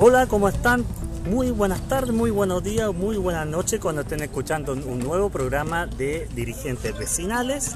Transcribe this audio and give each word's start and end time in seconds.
Hola, 0.00 0.28
¿cómo 0.28 0.48
están? 0.48 0.84
Muy 1.28 1.50
buenas 1.50 1.80
tardes, 1.88 2.14
muy 2.14 2.30
buenos 2.30 2.62
días, 2.62 2.94
muy 2.94 3.16
buenas 3.16 3.48
noches 3.48 3.80
cuando 3.80 4.02
estén 4.02 4.22
escuchando 4.22 4.72
un 4.72 5.00
nuevo 5.00 5.28
programa 5.28 5.88
de 5.88 6.28
dirigentes 6.36 6.96
vecinales 6.96 7.74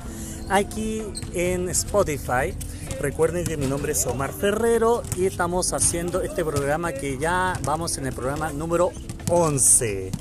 aquí 0.49 1.03
en 1.35 1.69
Spotify. 1.71 2.55
Recuerden 3.01 3.45
que 3.45 3.57
mi 3.57 3.67
nombre 3.67 3.91
es 3.91 4.07
Omar 4.07 4.33
Ferrero 4.33 5.03
y 5.17 5.27
estamos 5.27 5.73
haciendo 5.73 6.23
este 6.23 6.45
programa 6.45 6.93
que 6.93 7.19
ya 7.19 7.59
vamos 7.65 7.99
en 7.99 8.07
el 8.07 8.13
programa 8.15 8.53
número 8.53 8.93
11. 9.29 10.13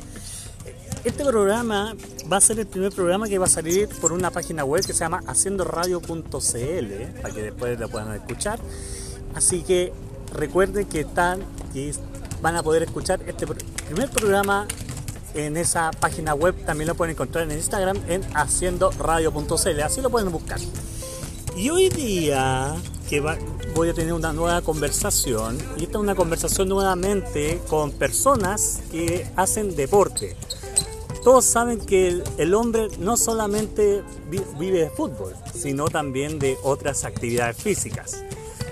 Este 1.03 1.23
programa 1.23 1.95
va 2.31 2.37
a 2.37 2.41
ser 2.41 2.59
el 2.59 2.65
primer 2.65 2.91
programa 2.93 3.27
que 3.27 3.37
va 3.37 3.45
a 3.45 3.49
salir 3.49 3.87
por 4.01 4.11
una 4.11 4.31
página 4.31 4.65
web 4.65 4.83
que 4.83 4.93
se 4.93 4.99
llama 5.01 5.21
haciendoradio.cl 5.27 7.21
para 7.21 7.33
que 7.33 7.41
después 7.43 7.79
lo 7.79 7.89
puedan 7.89 8.15
escuchar. 8.15 8.59
Así 9.35 9.61
que 9.61 9.93
recuerden 10.33 10.85
que 10.85 11.01
están 11.01 11.41
y 11.73 11.91
van 12.41 12.55
a 12.55 12.63
poder 12.63 12.83
escuchar 12.83 13.21
este 13.27 13.45
primer 13.47 14.09
programa 14.09 14.67
en 15.33 15.57
esa 15.57 15.91
página 15.91 16.33
web. 16.33 16.55
También 16.65 16.87
lo 16.87 16.95
pueden 16.95 17.13
encontrar 17.13 17.49
en 17.49 17.57
Instagram 17.57 17.97
en 18.07 18.23
haciendoradio.cl. 18.35 19.81
Así 19.81 20.01
lo 20.01 20.09
pueden 20.09 20.31
buscar. 20.31 20.59
Y 21.55 21.69
hoy 21.69 21.89
día 21.89 22.75
que 23.09 23.19
voy 23.75 23.89
a 23.89 23.93
tener 23.93 24.13
una 24.13 24.31
nueva 24.31 24.61
conversación, 24.61 25.57
y 25.77 25.83
esta 25.83 25.97
es 25.97 26.01
una 26.01 26.15
conversación 26.15 26.69
nuevamente 26.69 27.61
con 27.67 27.91
personas 27.91 28.79
que 28.89 29.29
hacen 29.35 29.75
deporte. 29.75 30.37
Todos 31.21 31.43
saben 31.43 31.79
que 31.81 32.23
el 32.37 32.53
hombre 32.53 32.87
no 32.99 33.17
solamente 33.17 34.01
vive 34.57 34.79
de 34.79 34.89
fútbol, 34.89 35.35
sino 35.53 35.89
también 35.89 36.39
de 36.39 36.57
otras 36.63 37.03
actividades 37.03 37.57
físicas. 37.57 38.23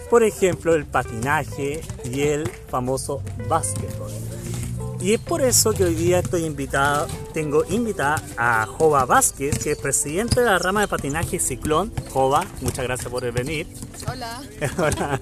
Por 0.10 0.24
ejemplo, 0.24 0.74
el 0.74 0.86
patinaje 0.86 1.82
y 2.04 2.22
el 2.22 2.50
famoso 2.70 3.22
básquetbol. 3.48 4.12
Y 5.02 5.14
es 5.14 5.20
por 5.22 5.42
eso 5.42 5.72
que 5.72 5.86
hoy 5.86 5.96
día 5.96 6.20
estoy 6.20 6.44
invitado, 6.44 7.08
tengo 7.34 7.64
invitada 7.70 8.22
a 8.36 8.66
Jova 8.66 9.06
Vázquez, 9.06 9.58
que 9.60 9.72
es 9.72 9.78
presidente 9.78 10.42
de 10.42 10.48
la 10.48 10.60
rama 10.60 10.82
de 10.82 10.90
patinaje 10.90 11.40
Ciclón. 11.40 11.94
Jova, 12.10 12.44
muchas 12.60 12.84
gracias 12.84 13.10
por 13.10 13.32
venir. 13.32 13.66
Hola. 14.12 14.42
Hola. 14.78 15.20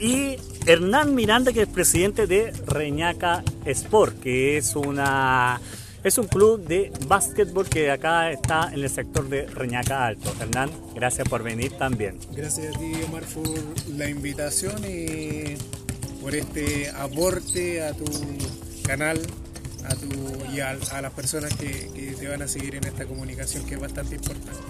Y 0.00 0.36
Hernán 0.64 1.14
Miranda, 1.14 1.52
que 1.52 1.62
es 1.62 1.68
presidente 1.68 2.26
de 2.26 2.52
Reñaca 2.66 3.42
Sport, 3.66 4.20
que 4.20 4.56
es 4.56 4.76
una 4.76 5.60
es 6.04 6.18
un 6.18 6.26
club 6.26 6.64
de 6.66 6.92
básquetbol 7.06 7.68
que 7.68 7.90
acá 7.90 8.30
está 8.30 8.70
en 8.72 8.82
el 8.82 8.90
sector 8.90 9.28
de 9.28 9.46
Reñaca 9.46 10.06
Alto. 10.06 10.32
Hernán, 10.40 10.70
gracias 10.94 11.28
por 11.28 11.42
venir 11.42 11.72
también. 11.72 12.18
Gracias 12.32 12.74
a 12.74 12.78
ti, 12.78 12.92
Omar, 13.06 13.24
por 13.24 13.90
la 13.90 14.08
invitación 14.08 14.82
y 14.84 15.56
por 16.20 16.34
este 16.34 16.90
aporte 16.90 17.82
a 17.82 17.92
tu 17.92 18.04
canal 18.84 19.20
a 19.84 19.94
tu, 19.94 20.08
y 20.52 20.60
a, 20.60 20.74
las 20.74 21.12
personas 21.12 21.54
que, 21.54 22.14
te 22.18 22.28
van 22.28 22.42
a 22.42 22.48
seguir 22.48 22.74
en 22.74 22.84
esta 22.84 23.06
comunicación 23.06 23.64
que 23.64 23.74
es 23.74 23.80
bastante 23.80 24.16
importante. 24.16 24.60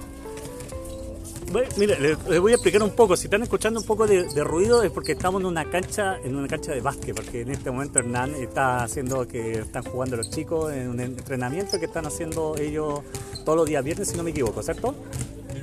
Mire, 1.77 2.01
les, 2.01 2.41
voy 2.41 2.53
a 2.53 2.55
explicar 2.55 2.83
un 2.83 2.91
poco. 2.91 3.17
Si 3.17 3.27
están 3.27 3.43
escuchando 3.43 3.81
un 3.81 3.87
poco 3.87 4.07
de, 4.07 4.25
ruido 4.45 4.83
es 4.83 4.91
porque 4.91 5.13
estamos 5.13 5.41
en 5.41 5.47
una 5.47 5.65
cancha, 5.71 6.19
en 6.23 6.37
una 6.37 6.49
cancha 6.49 6.73
de 6.73 6.81
básquet, 6.81 7.15
porque 7.15 7.43
en 7.43 7.51
este 7.51 7.71
momento 7.71 7.99
Hernán 7.99 8.35
está 8.35 8.83
haciendo 8.83 9.27
que 9.27 9.53
están 9.53 9.83
jugando 9.85 10.17
los 10.17 10.31
chicos 10.31 10.73
en 10.73 10.89
un 10.89 11.01
entrenamiento 11.01 11.79
que 11.79 11.87
están 11.87 12.07
haciendo 12.07 12.57
ellos 12.57 13.01
todos 13.45 13.57
los 13.57 13.67
días 13.67 13.85
viernes, 13.85 14.09
si 14.09 14.17
no 14.17 14.23
me 14.23 14.31
equivoco, 14.31 14.63
¿cierto? 14.63 14.95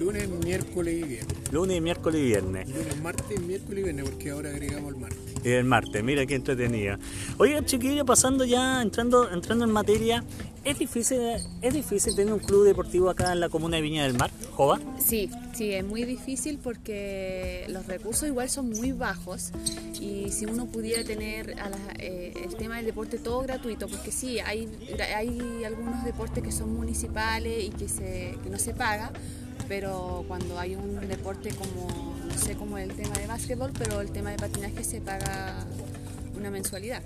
Lunes, 0.06 0.30
miércoles 0.30 0.94
y 0.94 1.04
viernes. 1.04 1.52
Lunes, 1.52 1.82
miércoles 1.82 2.22
y 2.22 2.26
viernes. 2.26 2.70
Lunes, 2.70 3.02
martes, 3.02 3.42
miércoles 3.42 3.80
y 3.80 3.84
viernes, 3.86 4.06
porque 4.08 4.30
ahora 4.30 4.50
agregamos 4.52 4.94
el 4.94 5.00
martes. 5.00 5.20
Y 5.44 5.50
el 5.50 5.64
martes, 5.64 6.04
mira 6.04 6.28
qué 6.28 6.36
entretenido. 6.36 6.98
Oye, 7.40 7.60
chiquillo, 7.66 8.06
pasando 8.06 8.46
ya, 8.46 8.84
entrando, 8.84 9.32
entrando 9.32 9.66
en 9.66 9.72
materia, 9.72 10.24
¿es 10.64 10.78
difícil, 10.78 11.20
¿es 11.60 11.74
difícil 11.74 12.16
tener 12.16 12.32
un 12.32 12.40
club 12.40 12.66
deportivo 12.66 13.10
acá 13.10 13.34
en 13.34 13.40
la 13.40 13.50
comuna 13.50 13.78
de 13.78 13.82
Viña 13.82 14.04
del 14.04 14.14
Mar, 14.14 14.30
Jova? 14.52 14.80
Sí, 15.00 15.32
sí, 15.56 15.74
es 15.74 15.84
muy 15.84 16.04
difícil 16.04 16.60
porque 16.62 17.66
los 17.70 17.88
recursos 17.88 18.30
igual 18.30 18.48
son 18.48 18.70
muy 18.70 18.92
bajos 18.92 19.54
y 20.00 20.30
si 20.30 20.46
uno 20.46 20.68
pudiera 20.68 21.04
tener 21.04 21.56
eh, 21.98 22.32
el 22.44 22.56
tema 22.58 22.76
del 22.76 22.86
deporte 22.86 23.18
todo 23.18 23.42
gratuito, 23.42 23.88
porque 23.88 24.12
sí, 24.12 24.38
hay, 24.38 24.70
hay 25.16 25.64
algunos 25.64 26.06
deportes 26.06 26.44
que 26.44 26.52
son 26.52 26.76
municipales 26.76 27.64
y 27.64 27.70
que, 27.70 27.90
se, 27.90 28.38
que 28.44 28.52
no 28.52 28.60
se 28.60 28.76
paga, 28.76 29.12
pero 29.68 30.24
cuando 30.28 30.60
hay 30.60 30.76
un 30.76 31.08
deporte 31.08 31.50
como, 31.52 32.16
no 32.26 32.38
sé, 32.38 32.56
como 32.56 32.78
el 32.78 32.94
tema 32.94 33.16
de 33.16 33.28
básquetbol, 33.28 33.72
pero 33.78 34.02
el 34.02 34.12
tema 34.12 34.32
de 34.32 34.38
patinaje 34.38 34.84
se 34.84 35.02
paga 35.02 35.66
una 36.38 36.50
mensualidad. 36.50 37.02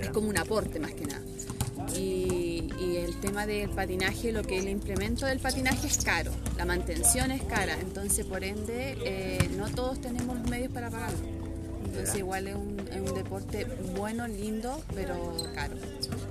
Es 0.00 0.08
como 0.10 0.28
un 0.28 0.38
aporte 0.38 0.80
más 0.80 0.92
que 0.92 1.06
nada. 1.06 1.22
Y, 1.96 2.68
el 2.96 3.20
tema 3.20 3.46
del 3.46 3.70
patinaje, 3.70 4.32
lo 4.32 4.42
que 4.42 4.58
el 4.58 4.68
implemento 4.68 5.26
del 5.26 5.38
patinaje 5.38 5.86
es 5.86 5.98
caro, 5.98 6.32
la 6.56 6.64
mantención 6.64 7.30
es 7.30 7.42
cara, 7.42 7.78
entonces 7.80 8.26
por 8.26 8.42
ende 8.42 8.96
eh, 9.04 9.48
no 9.56 9.68
todos 9.70 10.00
tenemos 10.00 10.36
los 10.38 10.48
medios 10.48 10.72
para 10.72 10.90
pagarlo. 10.90 11.45
Entonces 11.86 12.16
igual 12.16 12.48
es 12.48 12.54
un, 12.54 12.80
es 12.90 13.00
un, 13.00 13.14
deporte 13.14 13.64
bueno, 13.96 14.26
lindo, 14.26 14.82
pero 14.94 15.36
caro. 15.54 15.74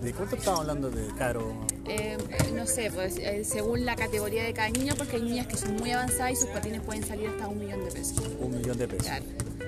¿De 0.02 0.14
cuánto 0.14 0.36
estamos 0.36 0.62
hablando 0.62 0.92
de 0.92 1.08
caro? 1.16 1.54
Eh, 1.88 2.18
no 2.54 2.68
sé, 2.68 2.92
pues 2.94 3.18
eh, 3.18 3.44
según 3.44 3.86
la 3.86 3.96
categoría 3.96 4.44
de 4.44 4.54
cada 4.54 4.70
niño, 4.70 4.94
porque 4.98 5.16
hay 5.18 5.24
niñas 5.24 5.48
que 5.48 5.58
son 5.58 5.76
muy 5.76 5.92
avanzadas 5.92 6.34
y 6.34 6.36
sus 6.36 6.48
patines 6.48 6.82
pueden 6.82 7.04
salir 7.04 7.30
hasta 7.30 7.48
un 7.48 7.60
millón 7.60 7.84
de 7.86 7.92
pesos. 7.92 8.22
Un 8.40 8.58
millón 8.58 8.78
de 8.78 8.88
pesos. 8.88 9.06
Claro. 9.06 9.26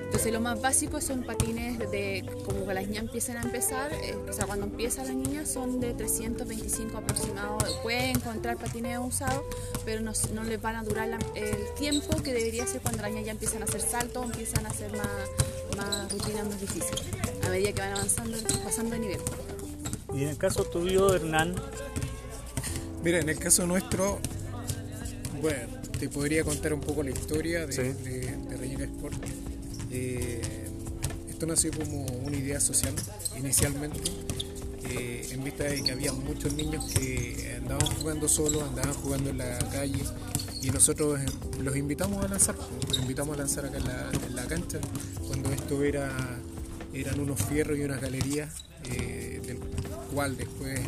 Entonces 0.08 0.32
lo 0.32 0.40
más 0.40 0.58
básico 0.62 1.02
son 1.02 1.22
patines 1.22 1.78
de, 1.90 2.24
como 2.46 2.66
que 2.66 2.72
las 2.72 2.86
niñas 2.86 3.04
empiezan 3.04 3.36
a 3.36 3.42
empezar, 3.42 3.92
eh, 3.92 4.16
o 4.28 4.32
sea, 4.32 4.46
cuando 4.46 4.64
empiezan 4.64 5.06
las 5.06 5.14
niñas 5.14 5.50
son 5.50 5.80
de 5.80 5.92
325 5.92 6.96
aproximados. 6.96 7.62
Pueden 7.82 8.16
encontrar 8.16 8.56
patines 8.56 8.98
usados, 8.98 9.42
pero 9.84 10.00
no, 10.00 10.12
no 10.32 10.44
les 10.44 10.62
van 10.62 10.76
a 10.76 10.82
durar 10.82 11.10
el 11.34 11.74
tiempo 11.74 12.22
que 12.22 12.32
debería 12.32 12.66
ser 12.66 12.80
cuando 12.80 13.02
las 13.02 13.10
niñas 13.10 13.26
ya 13.26 13.32
empiezan 13.32 13.60
a 13.60 13.66
hacer 13.66 13.82
saltos, 13.82 14.24
empiezan 14.24 14.64
a 14.64 14.70
hacer 14.70 14.90
más, 14.92 15.06
más 15.78 16.12
rutinas 16.12 16.46
más 16.46 16.60
difíciles, 16.60 17.00
a 17.42 17.48
medida 17.48 17.72
que 17.72 17.80
van 17.80 17.92
avanzando, 17.92 18.36
pasando 18.62 18.90
de 18.90 18.98
nivel. 18.98 19.20
Y 20.14 20.22
en 20.24 20.28
el 20.28 20.36
caso 20.36 20.64
tuyo, 20.64 21.14
Hernán, 21.14 21.54
Mira, 23.02 23.20
en 23.20 23.28
el 23.28 23.38
caso 23.38 23.64
nuestro, 23.66 24.18
bueno, 25.40 25.68
te 25.98 26.08
podría 26.08 26.42
contar 26.42 26.74
un 26.74 26.80
poco 26.80 27.02
la 27.02 27.10
historia 27.10 27.64
de, 27.66 28.36
Reina 28.58 28.84
Sport. 28.84 29.24
Eh, 29.90 30.40
esto 31.28 31.46
nació 31.46 31.70
como 31.70 32.04
una 32.06 32.36
idea 32.36 32.58
social 32.58 32.92
inicialmente, 33.38 34.00
eh, 34.90 35.28
en 35.30 35.44
vista 35.44 35.64
de 35.64 35.82
que 35.82 35.92
había 35.92 36.12
muchos 36.12 36.52
niños 36.54 36.92
que 36.92 37.56
andaban 37.56 37.86
jugando 37.96 38.28
solos, 38.28 38.62
andaban 38.64 38.94
jugando 38.94 39.30
en 39.30 39.38
la 39.38 39.58
calle 39.70 40.02
y 40.60 40.70
nosotros 40.70 41.20
eh, 41.20 41.26
los 41.62 41.76
invitamos 41.76 42.24
a 42.24 42.28
lanzar, 42.28 42.56
los 42.88 42.98
invitamos 42.98 43.36
a 43.36 43.38
lanzar 43.38 43.66
acá 43.66 43.78
en 43.78 44.34
la, 44.34 44.44
cancha, 44.46 44.80
cuando 45.40 45.52
esto 45.52 45.84
era 45.84 46.10
eran 46.92 47.20
unos 47.20 47.40
fierros 47.42 47.78
y 47.78 47.82
unas 47.82 48.00
galerías, 48.00 48.64
del 48.82 49.58
cual 50.12 50.36
después 50.36 50.80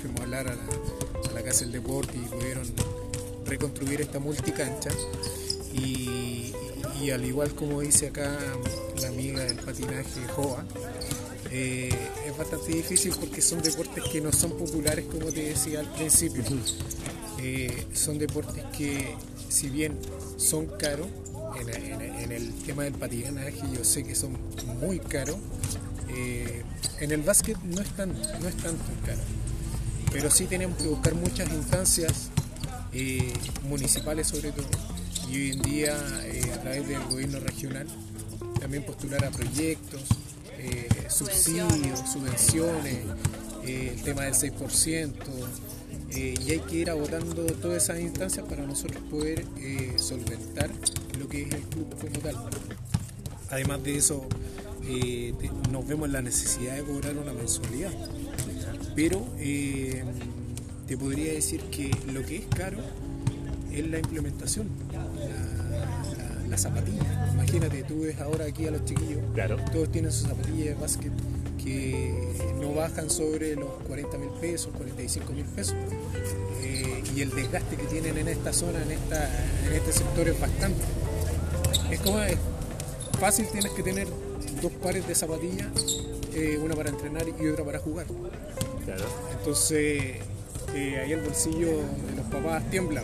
fuimos 0.00 0.20
a 0.20 0.22
hablar 0.24 0.48
a 0.48 0.54
la, 0.54 1.32
la 1.34 1.42
Casa 1.42 1.60
del 1.60 1.72
Deporte 1.72 2.16
y 2.16 2.26
pudieron 2.26 2.66
reconstruir 3.44 4.00
esta 4.00 4.18
multicancha. 4.18 4.90
Y, 5.74 6.52
y, 7.00 7.10
al 7.10 7.24
igual 7.24 7.54
como 7.54 7.80
dice 7.82 8.08
acá 8.08 8.36
la 9.00 9.08
amiga 9.08 9.44
del 9.44 9.56
patinaje 9.56 10.26
Joa, 10.34 10.64
eh, 11.52 11.90
es 12.26 12.36
bastante 12.36 12.72
difícil 12.72 13.14
porque 13.20 13.40
son 13.42 13.62
deportes 13.62 14.02
que 14.10 14.20
no 14.20 14.32
son 14.32 14.56
populares 14.56 15.04
como 15.04 15.30
te 15.30 15.50
decía 15.50 15.80
al 15.80 15.92
principio. 15.92 16.42
Eh, 17.38 17.86
son 17.92 18.18
deportes 18.18 18.64
que 18.76 19.14
si 19.48 19.68
bien 19.68 19.98
son 20.38 20.66
caros, 20.66 21.08
en, 21.60 22.32
el 22.32 22.52
tema 22.64 22.84
del 22.84 22.94
patinaje 22.94 23.60
yo 23.72 23.84
sé 23.84 24.04
que 24.04 24.14
son 24.14 24.36
muy 24.80 24.98
caros, 24.98 25.36
eh, 26.08 26.62
en 27.00 27.12
el 27.12 27.22
básquet 27.22 27.58
no 27.62 27.80
es 27.80 27.88
tan, 27.90 28.12
no 28.12 28.48
es 28.48 28.56
tanto 28.56 28.84
caro 29.04 29.20
pero 30.16 30.30
sí 30.30 30.46
tenemos 30.46 30.78
que 30.78 30.88
buscar 30.88 31.14
muchas 31.14 31.52
instancias 31.52 32.30
eh, 32.92 33.32
municipales 33.64 34.28
sobre 34.28 34.52
todo 34.52 34.66
y 35.30 35.36
hoy 35.36 35.50
en 35.52 35.62
día 35.62 35.94
eh, 36.24 36.52
a 36.54 36.60
través 36.62 36.88
del 36.88 37.02
gobierno 37.04 37.38
regional 37.40 37.86
también 38.60 38.82
postular 38.84 39.22
a 39.26 39.30
proyectos, 39.30 40.00
eh, 40.58 40.88
subsidios, 41.08 42.00
subvenciones, 42.10 43.00
el 43.64 44.02
tema 44.02 44.22
del 44.22 44.32
6%, 44.32 45.12
y 46.10 46.50
hay 46.50 46.60
que 46.60 46.76
ir 46.76 46.90
agotando 46.90 47.44
todas 47.44 47.84
esas 47.84 48.00
instancias 48.00 48.46
para 48.48 48.62
nosotros 48.62 49.02
poder 49.10 49.44
solventar 49.98 50.70
lo 51.18 51.28
que 51.28 51.42
es 51.42 51.52
el 51.52 51.62
club 51.62 51.94
como 52.00 52.18
tal. 52.20 52.36
Además 53.50 53.82
de 53.82 53.96
eso, 53.96 54.26
nos 55.70 55.86
vemos 55.86 56.08
la 56.10 56.22
necesidad 56.22 56.76
de 56.76 56.82
cobrar 56.82 57.16
una 57.16 57.32
mensualidad 57.32 57.92
pero 58.96 59.26
eh, 59.38 60.02
te 60.88 60.96
podría 60.96 61.34
decir 61.34 61.60
que 61.64 61.94
lo 62.12 62.24
que 62.24 62.36
es 62.36 62.46
caro 62.46 62.78
es 63.70 63.86
la 63.86 63.98
implementación, 63.98 64.68
la, 66.48 66.56
zapatilla. 66.56 67.30
Imagínate, 67.34 67.82
tú 67.82 68.00
ves 68.00 68.18
ahora 68.18 68.46
aquí 68.46 68.66
a 68.66 68.70
los 68.70 68.86
chiquillos, 68.86 69.20
todos 69.70 69.92
tienen 69.92 70.10
sus 70.10 70.28
zapatillas 70.28 70.68
de 70.68 70.74
básquet 70.74 71.12
que 71.62 72.32
no 72.58 72.72
bajan 72.72 73.10
sobre 73.10 73.54
los 73.54 73.68
40 73.86 74.16
mil 74.16 74.30
pesos, 74.40 74.72
45 74.74 75.32
mil 75.34 75.44
pesos. 75.44 75.74
Eh, 76.62 77.04
y 77.14 77.20
el 77.20 77.30
desgaste 77.30 77.76
que 77.76 77.84
tienen 77.84 78.16
en 78.16 78.28
esta 78.28 78.54
zona, 78.54 78.82
en, 78.82 78.92
esta, 78.92 79.28
en 79.66 79.74
este 79.74 79.92
sector 79.92 80.26
es 80.26 80.40
bastante. 80.40 80.82
Es 81.90 82.00
como 82.00 82.20
es 82.20 82.36
fácil, 83.18 83.46
tienes 83.48 83.72
que 83.72 83.82
tener 83.82 84.08
dos 84.62 84.72
pares 84.72 85.06
de 85.06 85.14
zapatillas, 85.14 85.68
eh, 86.34 86.58
una 86.62 86.74
para 86.74 86.90
entrenar 86.90 87.24
y 87.28 87.48
otra 87.48 87.64
para 87.64 87.78
jugar. 87.78 88.06
Entonces, 89.38 90.16
eh, 90.74 91.00
ahí 91.02 91.12
el 91.12 91.20
bolsillo 91.20 91.68
de 91.68 92.16
los 92.16 92.26
papás 92.26 92.68
tiembla. 92.70 93.02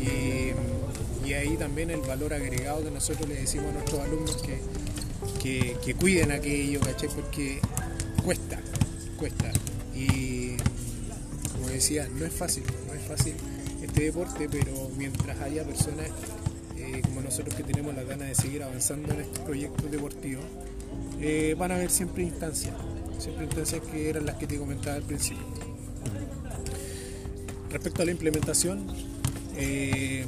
Y, 0.00 1.28
y, 1.28 1.34
ahí 1.34 1.56
también 1.56 1.90
el 1.90 2.00
valor 2.00 2.32
agregado 2.32 2.84
que 2.84 2.90
nosotros 2.90 3.28
le 3.28 3.34
decimos 3.34 3.70
a 3.70 3.72
nuestros 3.72 4.00
alumnos 4.00 4.42
que, 5.42 5.76
que, 5.84 5.94
cuiden 5.94 6.32
aquello, 6.32 6.80
¿cachai? 6.80 7.08
Porque 7.08 7.60
cuesta, 8.24 8.60
cuesta. 9.18 9.52
Y 9.94 10.56
como 11.52 11.68
decía, 11.68 12.08
no 12.14 12.24
es 12.24 12.32
fácil, 12.32 12.64
no 12.86 12.94
es 12.94 13.02
fácil 13.06 13.34
este 13.82 14.04
deporte, 14.04 14.48
pero 14.50 14.88
mientras 14.96 15.40
haya 15.40 15.64
personas 15.64 16.06
eh, 16.96 17.02
como 17.02 17.20
nosotros 17.20 17.54
que 17.54 17.62
tenemos 17.62 17.94
la 17.94 18.02
ganas 18.04 18.28
de 18.28 18.34
seguir 18.34 18.62
avanzando 18.62 19.12
en 19.12 19.20
estos 19.20 19.40
proyectos 19.40 19.90
deportivos, 19.90 20.44
eh, 21.20 21.54
van 21.58 21.72
a 21.72 21.74
haber 21.74 21.90
siempre 21.90 22.22
instancias, 22.22 22.74
siempre 23.18 23.44
instancias 23.44 23.82
que 23.82 24.08
eran 24.08 24.24
las 24.24 24.36
que 24.36 24.46
te 24.46 24.56
comentaba 24.56 24.96
al 24.96 25.02
principio. 25.02 25.44
Respecto 27.70 28.02
a 28.02 28.04
la 28.06 28.12
implementación, 28.12 28.86
eh, 29.56 30.24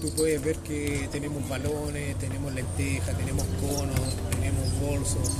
tú 0.00 0.10
puedes 0.16 0.42
ver 0.42 0.56
que 0.58 1.08
tenemos 1.12 1.46
balones, 1.48 2.16
tenemos 2.18 2.54
lentejas, 2.54 3.16
tenemos 3.18 3.44
conos, 3.60 4.16
tenemos 4.30 4.80
bolsos. 4.80 5.32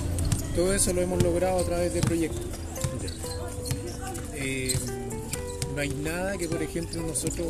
Todo 0.55 0.75
eso 0.75 0.93
lo 0.93 1.01
hemos 1.01 1.23
logrado 1.23 1.59
a 1.59 1.65
través 1.65 1.95
de 1.95 2.01
proyectos. 2.01 2.45
no 5.75 5.83
hay 5.83 5.91
nada 5.91 6.39
que, 6.39 6.49
por 6.49 6.63
ejemplo, 6.63 7.03
nosotros 7.03 7.49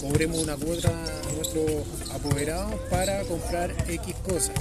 cobremos 0.00 0.42
una 0.42 0.56
cuota 0.56 0.90
a 0.90 1.13
nuestros 1.54 2.10
apoderados 2.10 2.74
para 2.90 3.22
comprar 3.24 3.74
X 3.88 4.14
cosas. 4.26 4.52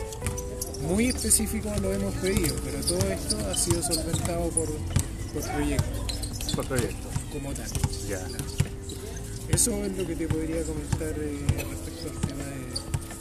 Muy 0.87 1.07
específico 1.07 1.69
lo 1.81 1.93
hemos 1.93 2.13
pedido, 2.15 2.55
pero 2.63 2.83
todo 2.85 3.11
esto 3.11 3.37
ha 3.49 3.55
sido 3.55 3.81
solventado 3.81 4.49
por, 4.49 4.67
por 5.33 5.51
proyectos. 5.51 6.55
Por 6.55 6.65
proyectos. 6.67 7.11
Como 7.31 7.51
tal. 7.53 7.69
Ya. 8.07 8.19
Eso 9.49 9.71
es 9.85 9.97
lo 9.97 10.05
que 10.05 10.15
te 10.15 10.27
podría 10.27 10.63
comentar 10.63 11.13
eh, 11.17 11.45
respecto 11.69 12.09
al 12.09 12.27
tema 12.27 12.43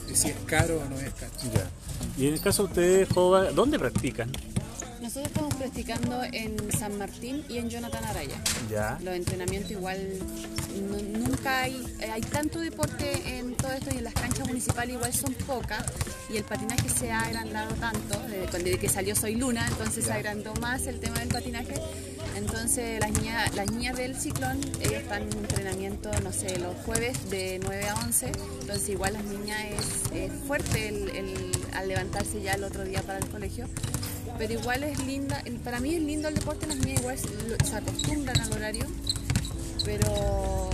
de, 0.09 0.15
si 0.17 0.29
es 0.29 0.37
caro 0.47 0.81
o 0.81 0.89
no 0.89 0.99
es 0.99 1.13
caro. 1.15 1.33
Ya. 1.55 1.71
Y 2.19 2.27
en 2.27 2.35
el 2.35 2.41
caso 2.41 2.65
de 2.65 2.69
ustedes, 2.69 3.09
Jova, 3.09 3.53
¿dónde 3.53 3.79
practican? 3.79 4.31
Nosotros 5.03 5.27
estamos 5.27 5.55
practicando 5.55 6.23
en 6.31 6.57
San 6.79 6.97
Martín 6.97 7.45
y 7.49 7.59
en 7.59 7.69
Jonathan 7.69 8.05
Araya. 8.05 8.41
Ya. 8.71 9.01
Los 9.03 9.17
entrenamientos 9.17 9.73
igual 9.73 9.99
nunca 11.19 11.63
hay, 11.63 11.85
hay 12.13 12.21
tanto 12.21 12.61
deporte 12.61 13.37
en 13.37 13.57
todo 13.57 13.73
esto 13.73 13.91
y 13.93 13.99
en 13.99 14.05
las 14.05 14.15
canchas 14.15 14.47
municipales 14.47 14.95
igual 14.95 15.13
son 15.13 15.35
pocas 15.35 15.85
y 16.31 16.37
el 16.37 16.45
patinaje 16.45 16.89
se 16.89 17.11
ha 17.11 17.23
agrandado 17.23 17.75
tanto, 17.75 18.17
desde 18.29 18.79
que 18.79 18.89
salió 18.89 19.17
Soy 19.17 19.35
Luna, 19.35 19.67
entonces 19.67 20.05
se 20.05 20.13
agrandó 20.13 20.55
más 20.61 20.87
el 20.87 21.01
tema 21.01 21.19
del 21.19 21.31
patinaje. 21.31 21.75
Entonces 22.37 23.01
las 23.01 23.11
niñas, 23.11 23.55
las 23.57 23.73
niñas 23.73 23.97
del 23.97 24.15
ciclón, 24.15 24.61
ellas 24.81 25.03
están 25.03 25.23
en 25.23 25.33
entrenamiento, 25.33 26.13
no 26.23 26.33
sé, 26.33 26.61
los 26.61 26.77
jueves 26.87 27.29
de 27.29 27.61
9 27.61 27.89
a 27.89 27.95
11, 27.97 28.27
entonces 28.61 28.89
igual 28.89 29.15
las 29.15 29.25
niñas 29.25 29.59
es, 30.15 30.33
fuerte 30.47 30.89
el, 30.89 31.51
al 31.75 31.89
levantarse 31.89 32.41
ya 32.41 32.53
el 32.53 32.63
otro 32.63 32.85
día 32.85 33.03
para 33.03 33.19
el 33.19 33.29
colegio 33.29 33.69
pero 34.39 34.53
igual 34.55 34.83
es 34.83 34.99
linda, 35.07 35.43
para 35.65 35.81
mí 35.81 35.95
es 35.95 36.03
lindo 36.03 36.29
el 36.29 36.35
deporte, 36.35 36.67
las 36.67 36.77
niñas 36.77 37.01
igual 37.01 37.19
se 37.19 37.77
acostumbran 37.77 38.41
al 38.41 38.53
horario, 38.53 38.87
pero 39.85 40.71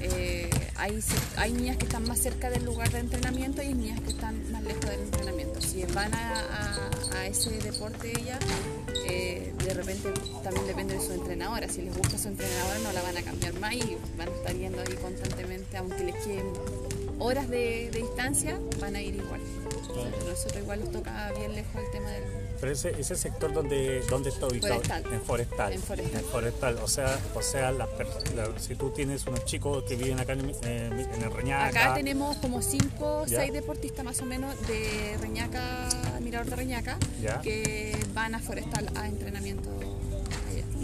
eh, 0.00 0.50
hay, 0.76 1.00
hay 1.36 1.52
niñas 1.52 1.76
que 1.78 1.86
están 1.86 2.06
más 2.06 2.18
cerca 2.18 2.50
del 2.50 2.64
lugar 2.64 2.90
de 2.90 2.98
entrenamiento 2.98 3.62
y 3.62 3.66
hay 3.66 3.74
niñas 3.74 4.00
que 4.00 4.10
están 4.10 4.52
más 4.52 4.62
lejos 4.62 4.84
del 4.84 5.00
entrenamiento. 5.00 5.60
Si 5.60 5.82
van 5.86 6.12
a, 6.14 7.26
ese 7.26 7.50
deporte 7.58 8.12
ellas, 8.20 8.38
eh, 9.08 9.54
de 9.64 9.74
repente 9.74 10.12
también 10.42 10.66
depende 10.66 10.94
de 10.94 11.00
su 11.00 11.12
entrenadora. 11.12 11.68
Si 11.68 11.80
les 11.80 11.96
gusta 11.96 12.18
su 12.18 12.28
entrenadora 12.28 12.78
no 12.80 12.92
la 12.92 13.02
van 13.02 13.16
a 13.16 13.22
cambiar 13.22 13.58
más 13.60 13.74
y 13.74 13.96
van 14.18 14.28
a 14.28 14.32
estar 14.32 14.54
yendo 14.54 14.80
ahí 14.80 14.94
constantemente, 15.00 15.76
aunque 15.78 16.04
les 16.04 16.14
queden 16.16 16.52
horas 17.24 17.48
de, 17.48 17.90
distancia, 17.92 18.58
van 18.80 18.96
a 18.96 19.02
ir 19.02 19.14
igual. 19.16 19.40
nosotros 20.26 20.62
igual 20.62 20.80
nos 20.80 20.92
toca 20.92 21.32
bien 21.38 21.54
lejos 21.54 21.76
el 21.76 21.90
tema 21.90 22.10
del 22.10 22.24
pero 22.60 22.72
ese, 22.72 22.98
ese 22.98 23.14
sector 23.16 23.52
donde, 23.52 24.00
donde 24.08 24.30
está 24.30 24.46
ubicado 24.46 24.80
en 25.12 25.20
forestal. 25.20 25.72
En 25.72 25.82
forestal. 25.82 26.78
O 26.82 26.88
sea, 26.88 27.18
o 27.34 27.42
sea 27.42 27.74
si 28.58 28.74
tú 28.74 28.90
tienes 28.90 29.26
unos 29.26 29.44
chicos 29.44 29.84
que 29.84 29.96
viven 29.96 30.18
acá 30.18 30.32
en, 30.32 30.40
el 30.42 31.30
Reñaca. 31.30 31.66
Acá 31.66 31.94
tenemos 31.94 32.36
como 32.38 32.62
5 32.62 33.22
o 33.22 33.28
6 33.28 33.52
deportistas 33.52 34.02
más 34.02 34.20
o 34.20 34.24
menos 34.24 34.54
de 34.66 35.16
Reñaca, 35.20 35.88
Mirador 36.22 36.48
de 36.48 36.56
Reñaca, 36.56 36.98
que 37.42 37.94
van 38.14 38.34
a 38.34 38.38
forestal 38.38 38.88
a 38.94 39.08
entrenamiento 39.08 39.70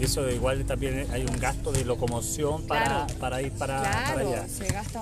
y 0.01 0.05
eso 0.05 0.27
igual 0.31 0.65
también 0.65 1.05
hay 1.11 1.21
un 1.21 1.37
gasto 1.39 1.71
de 1.71 1.85
locomoción 1.85 2.65
para, 2.65 3.05
para 3.19 3.39
ir 3.39 3.51
para, 3.51 3.81
claro, 3.81 4.29
allá. 4.29 4.47
Se 4.47 4.65
gasta, 4.65 4.99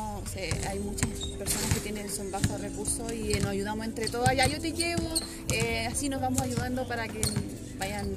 hay 0.68 0.80
muchas 0.80 1.10
personas 1.38 1.74
que 1.74 1.80
tienen 1.80 2.10
son 2.10 2.30
bajos 2.32 2.60
recursos 2.60 3.14
y 3.14 3.40
nos 3.40 3.52
ayudamos 3.52 3.86
entre 3.86 4.10
todas. 4.10 4.36
Ya 4.36 4.46
yo 4.48 4.60
te 4.60 4.74
llevo, 4.74 5.10
eh, 5.54 5.88
así 5.90 6.10
nos 6.10 6.20
vamos 6.20 6.42
ayudando 6.42 6.86
para 6.86 7.08
que 7.08 7.22
vayan 7.78 8.14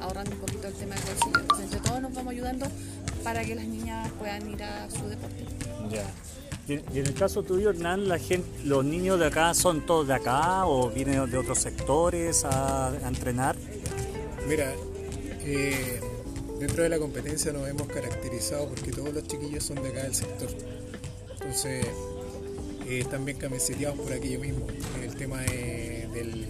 ahorrando 0.00 0.32
un 0.32 0.38
poquito 0.38 0.66
el 0.66 0.74
tema 0.74 0.96
del 0.96 1.04
bolsillo. 1.04 1.62
entre 1.62 1.78
todos 1.78 2.02
nos 2.02 2.12
vamos 2.12 2.32
ayudando 2.32 2.66
para 3.22 3.44
que 3.44 3.54
las 3.54 3.66
niñas 3.66 4.10
puedan 4.18 4.50
ir 4.50 4.60
a 4.64 4.90
su 4.90 5.06
deporte. 5.06 5.44
Ya. 5.88 6.04
Y 6.66 6.98
en 6.98 7.06
el 7.06 7.14
caso 7.14 7.44
tuyo, 7.44 7.70
Hernán, 7.70 8.08
la 8.08 8.18
gente, 8.18 8.48
los 8.64 8.84
niños 8.84 9.20
de 9.20 9.26
acá 9.26 9.54
son 9.54 9.86
todos 9.86 10.08
de 10.08 10.14
acá 10.14 10.66
o 10.66 10.90
vienen 10.90 11.30
de 11.30 11.38
otros 11.38 11.60
sectores 11.60 12.44
a, 12.44 12.88
a 12.88 13.06
entrenar. 13.08 13.54
Mira, 14.48 14.72
eh, 15.46 16.00
dentro 16.58 16.82
de 16.82 16.88
la 16.88 16.98
competencia 16.98 17.52
nos 17.52 17.68
hemos 17.68 17.88
caracterizado 17.88 18.68
porque 18.68 18.90
todos 18.90 19.12
los 19.12 19.26
chiquillos 19.26 19.64
son 19.64 19.82
de 19.82 19.88
acá 19.88 20.02
del 20.02 20.14
sector. 20.14 20.48
Entonces, 21.32 21.86
eh, 22.86 23.00
están 23.00 23.24
bien 23.24 23.38
camiseteados 23.38 23.98
por 23.98 24.12
aquello 24.12 24.40
mismo. 24.40 24.66
El 25.02 25.14
tema 25.14 25.40
del, 25.40 26.46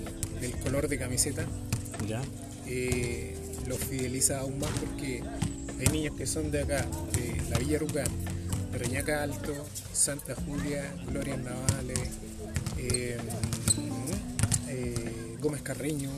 color 0.62 0.88
de 0.88 0.99
camiseta 0.99 1.47
¿Ya? 2.07 2.23
Eh, 2.67 3.35
los 3.67 3.79
fideliza 3.79 4.40
aún 4.40 4.59
más 4.59 4.71
porque 4.79 5.23
hay 5.79 5.87
niños 5.87 6.14
que 6.17 6.26
son 6.26 6.50
de 6.50 6.62
acá, 6.62 6.87
de 7.12 7.40
la 7.50 7.59
Villa 7.59 7.79
Rucán, 7.79 8.09
de 8.73 8.79
Reñaca 8.79 9.23
Alto, 9.23 9.52
Santa 9.93 10.35
Julia, 10.35 10.95
Gloria 11.07 11.37
Navales, 11.37 11.99
eh, 12.79 13.17
Gómez 15.40 15.62
Carreño, 15.62 16.11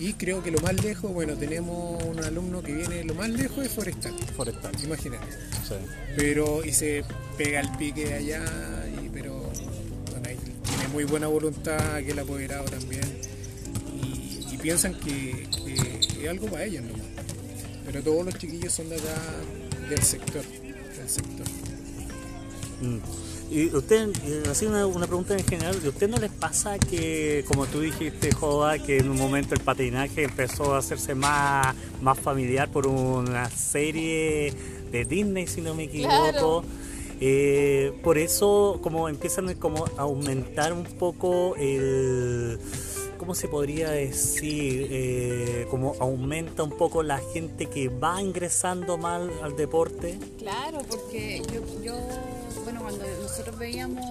y 0.00 0.14
creo 0.14 0.42
que 0.42 0.50
lo 0.50 0.58
más 0.60 0.82
lejos, 0.82 1.12
bueno, 1.12 1.34
tenemos 1.34 2.02
un 2.04 2.24
alumno 2.24 2.62
que 2.62 2.72
viene 2.72 3.04
lo 3.04 3.14
más 3.14 3.28
lejos 3.28 3.62
de 3.62 3.68
Forestal. 3.68 4.14
Forestal. 4.34 4.72
Imagínate. 4.82 5.26
Pero, 6.16 6.64
y 6.64 6.72
se 6.72 7.04
pega 7.36 7.60
el 7.60 7.70
pique 7.76 8.14
allá, 8.14 8.42
y, 9.02 9.10
pero 9.10 9.34
bueno, 10.10 10.40
tiene 10.64 10.88
muy 10.90 11.04
buena 11.04 11.26
voluntad, 11.26 11.98
que 11.98 12.12
el 12.12 12.18
apoderado 12.18 12.64
también. 12.64 13.02
Y, 14.02 14.56
piensan 14.56 14.94
que, 14.94 15.46
es 16.22 16.28
algo 16.28 16.46
para 16.46 16.64
ellos 16.64 16.82
nomás. 16.82 17.06
Pero 17.84 18.02
todos 18.02 18.24
los 18.24 18.34
chiquillos 18.38 18.72
son 18.72 18.88
de 18.88 18.96
acá, 18.96 19.14
del 19.88 20.02
sector. 20.02 20.42
Del 20.42 21.08
sector. 21.08 21.46
Mm. 22.80 23.29
Y 23.50 23.66
usted, 23.74 24.10
eh, 24.24 24.44
así 24.48 24.64
una, 24.64 24.86
una, 24.86 25.08
pregunta 25.08 25.34
en 25.34 25.44
general, 25.44 25.76
¿a 25.84 25.88
usted 25.88 26.08
no 26.08 26.18
les 26.18 26.30
pasa 26.30 26.78
que, 26.78 27.44
como 27.48 27.66
tú 27.66 27.80
dijiste, 27.80 28.30
Joda, 28.32 28.78
que 28.78 28.98
en 28.98 29.10
un 29.10 29.18
momento 29.18 29.54
el 29.54 29.60
patinaje 29.60 30.22
empezó 30.22 30.74
a 30.74 30.78
hacerse 30.78 31.16
más, 31.16 31.74
más 32.00 32.16
familiar 32.20 32.70
por 32.70 32.86
una 32.86 33.50
serie 33.50 34.54
de 34.92 35.04
Disney, 35.04 35.48
si 35.48 35.62
no 35.62 35.74
me 35.74 35.84
equivoco? 35.84 36.62
Eh, 37.20 37.92
por 38.04 38.18
eso 38.18 38.78
como 38.82 39.08
empiezan 39.08 39.52
como 39.56 39.84
a 39.96 40.02
aumentar 40.02 40.72
un 40.72 40.84
poco 40.84 41.56
el... 41.56 42.58
¿Cómo 43.18 43.34
se 43.34 43.48
podría 43.48 43.90
decir? 43.90 44.86
Eh, 44.90 45.66
como 45.70 45.94
aumenta 46.00 46.62
un 46.62 46.70
poco 46.70 47.02
la 47.02 47.18
gente 47.18 47.66
que 47.66 47.88
va 47.88 48.22
ingresando 48.22 48.96
mal 48.96 49.30
al 49.42 49.56
deporte. 49.56 50.18
Claro, 50.38 50.78
porque 50.88 51.42
yo, 51.52 51.82
yo 51.84 51.98
bueno, 52.70 52.84
cuando 52.84 53.22
nosotros 53.22 53.58
veíamos, 53.58 54.04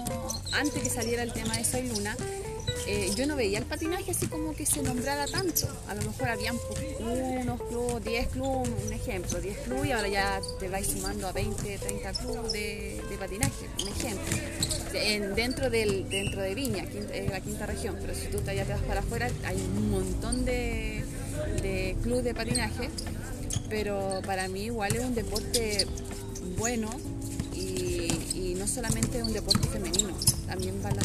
antes 0.52 0.84
que 0.84 0.90
saliera 0.90 1.24
el 1.24 1.32
tema 1.32 1.56
de 1.56 1.64
Soy 1.64 1.88
Luna, 1.88 2.18
eh, 2.88 3.10
yo 3.16 3.26
no 3.26 3.38
veía 3.38 3.60
el 3.60 3.66
patinaje 3.66 4.12
así 4.12 4.28
como 4.28 4.54
que 4.54 4.66
se 4.66 4.82
nombrara 4.82 5.28
tanto. 5.28 5.68
A 5.88 5.96
lo 5.96 6.02
mejor 6.02 6.28
habían 6.28 6.58
unos 7.00 7.62
clubes, 7.62 8.04
10 8.04 8.28
clubes, 8.28 8.70
un 8.86 8.92
ejemplo, 8.94 9.40
10 9.40 9.58
clubes 9.60 9.86
y 9.86 9.92
ahora 9.94 10.10
ya 10.10 10.42
te 10.60 10.68
vais 10.68 10.88
sumando 10.88 11.28
a 11.28 11.32
20, 11.32 11.78
30 11.78 12.12
clubes 12.14 12.52
de, 12.52 13.02
patinaje, 13.18 13.70
un 13.82 13.88
ejemplo. 13.88 15.36
dentro, 15.36 15.70
del, 15.70 16.10
dentro 16.10 16.42
de 16.42 16.54
Viña, 16.54 16.86
la 17.30 17.40
quinta 17.40 17.66
región, 17.66 17.98
pero 18.02 18.14
si 18.14 18.28
tú 18.28 18.40
ya 18.44 18.66
te 18.66 18.74
vas 18.74 18.82
para 18.82 19.00
afuera, 19.00 19.30
hay 19.46 19.56
un 19.56 19.90
montón 19.90 20.44
de, 20.44 21.06
de 21.62 21.96
clubes 22.04 22.26
de 22.26 22.34
patinaje, 22.34 22.90
pero 23.70 24.22
para 24.26 24.50
mí 24.50 24.66
igual 24.66 24.94
es 24.96 25.02
un 25.02 25.16
deporte 25.16 25.88
bueno 26.58 26.90
no 28.60 28.68
solamente 28.68 29.24
un 29.24 29.32
deporte 29.32 29.66
femenino, 29.70 30.14
también 30.46 30.84
van, 30.84 30.98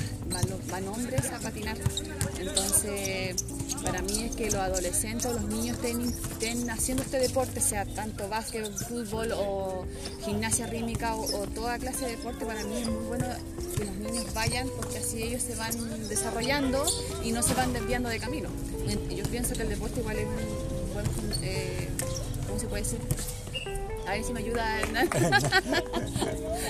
van, 0.71 0.89
hombres 0.89 1.25
a 1.31 1.39
patinar. 1.39 1.79
Entonces, 2.41 3.45
para 3.85 4.03
mí 4.03 4.25
es 4.25 4.35
que 4.35 4.47
los 4.47 4.57
adolescentes 4.57 5.27
o 5.27 5.35
los 5.35 5.45
niños 5.45 5.79
estén, 5.81 6.69
haciendo 6.69 7.05
este 7.05 7.21
deporte, 7.21 7.61
sea 7.61 7.85
tanto 7.85 8.29
básquet, 8.29 8.69
fútbol 8.89 9.33
o 9.37 9.87
gimnasia 10.25 10.67
rítmica 10.67 11.15
o, 11.15 11.47
toda 11.55 11.79
clase 11.79 12.07
de 12.07 12.17
deporte, 12.17 12.45
para 12.45 12.65
mí 12.65 12.83
es 12.83 12.89
muy 12.89 13.05
bueno 13.05 13.27
que 13.77 13.85
los 13.85 13.97
niños 13.99 14.35
vayan 14.35 14.69
porque 14.77 14.99
así 14.99 15.23
ellos 15.23 15.43
se 15.43 15.55
van 15.55 16.09
desarrollando 16.09 16.85
y 17.23 17.31
no 17.31 17.43
se 17.43 17.55
van 17.55 17.73
desviando 17.73 18.09
de 18.09 18.19
camino. 18.19 18.49
Yo 19.15 19.25
pienso 19.31 19.55
que 19.55 19.63
el 19.63 19.69
deporte 19.69 20.01
igual 20.01 20.19
es 20.19 20.27
un 20.27 20.64
¿cómo 22.55 22.61
se 22.61 22.69
puede 22.69 22.83
decir? 22.85 23.01
A 24.07 24.13
ver 24.13 24.25
si 24.25 24.33
me 24.33 24.41
ayuda. 24.41 24.79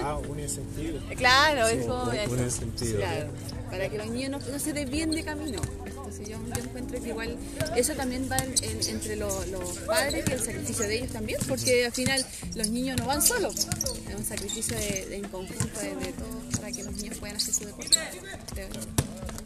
ah, 0.03 0.19
un 0.29 0.41
incentivo. 0.41 0.99
Claro, 1.17 1.67
es 1.67 1.85
como. 1.85 2.05
Un, 2.05 2.39
incentivo. 2.39 2.99
Claro, 2.99 3.31
para 3.71 3.89
que 3.91 3.99
los 3.99 4.07
niños 4.07 4.31
no, 4.31 4.59
se 4.59 4.73
desvíen 4.73 5.11
de 5.11 5.25
camino. 5.25 5.61
Entonces 5.85 6.29
yo, 6.29 6.37
encuentro 6.37 7.03
que 7.03 7.09
igual 7.09 7.37
eso 7.77 7.93
también 7.95 8.31
va 8.31 8.37
entre 8.39 9.17
los 9.17 9.45
padres 9.87 10.25
y 10.29 10.33
el 10.33 10.41
sacrificio 10.41 10.87
de 10.87 10.97
ellos 10.97 11.11
también, 11.11 11.41
porque 11.49 11.85
al 11.85 11.93
final 11.93 12.25
los 12.55 12.69
niños 12.69 12.97
no 12.99 13.07
van 13.07 13.21
solos. 13.21 13.67
Es 14.09 14.15
un 14.15 14.25
sacrificio 14.25 14.77
de, 14.79 15.07
de 15.07 15.17
en 15.17 15.29
conjunto 15.29 15.81
de, 15.81 15.97
de 15.97 16.13
todos 16.13 16.61
para 16.61 16.73
que 16.73 16.85
los 16.85 16.95
niños 16.95 17.19
puedan 17.19 17.37
hacer 17.37 17.53
su 17.53 17.67
deporte. 17.67 17.99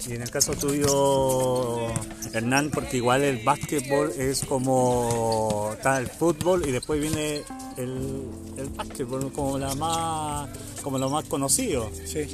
Y 0.07 0.15
en 0.15 0.23
el 0.23 0.31
caso 0.31 0.53
tuyo, 0.55 1.89
Hernán, 2.33 2.71
porque 2.71 2.99
igual 2.99 3.23
el 3.23 3.45
básquetbol 3.45 4.13
es 4.17 4.45
como 4.45 5.71
está 5.73 5.99
el 5.99 6.07
fútbol 6.07 6.67
y 6.67 6.73
después 6.73 7.01
viene 7.01 7.43
el, 7.77 8.25
el 8.57 8.69
básquetbol 8.77 9.33
como 9.33 9.59
la 9.59 9.75
más 9.75 10.49
como 10.83 10.99
lo 10.99 11.11
más 11.11 11.25
conocido. 11.25 11.91
Sí. 12.05 12.27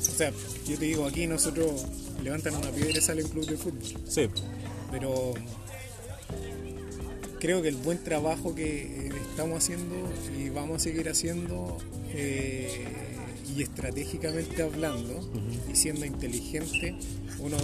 O 0.00 0.18
sea, 0.18 0.32
yo 0.66 0.78
te 0.78 0.84
digo, 0.84 1.06
aquí 1.06 1.26
nosotros 1.26 1.86
levantan 2.22 2.56
una 2.56 2.70
piedra 2.70 2.98
y 2.98 3.00
sale 3.00 3.24
un 3.24 3.30
club 3.30 3.46
de 3.46 3.56
fútbol. 3.56 3.82
Sí. 4.06 4.28
Pero 4.90 5.34
creo 7.38 7.62
que 7.62 7.68
el 7.68 7.76
buen 7.76 8.02
trabajo 8.02 8.54
que 8.54 9.08
estamos 9.30 9.62
haciendo 9.62 9.94
y 10.36 10.48
vamos 10.48 10.76
a 10.76 10.80
seguir 10.80 11.08
haciendo 11.08 11.78
eh, 12.12 12.84
y 13.56 13.62
estratégicamente 13.62 14.62
hablando 14.62 15.20
y 15.70 15.74
siendo 15.74 16.04
inteligente, 16.04 16.94
uno 17.38 17.56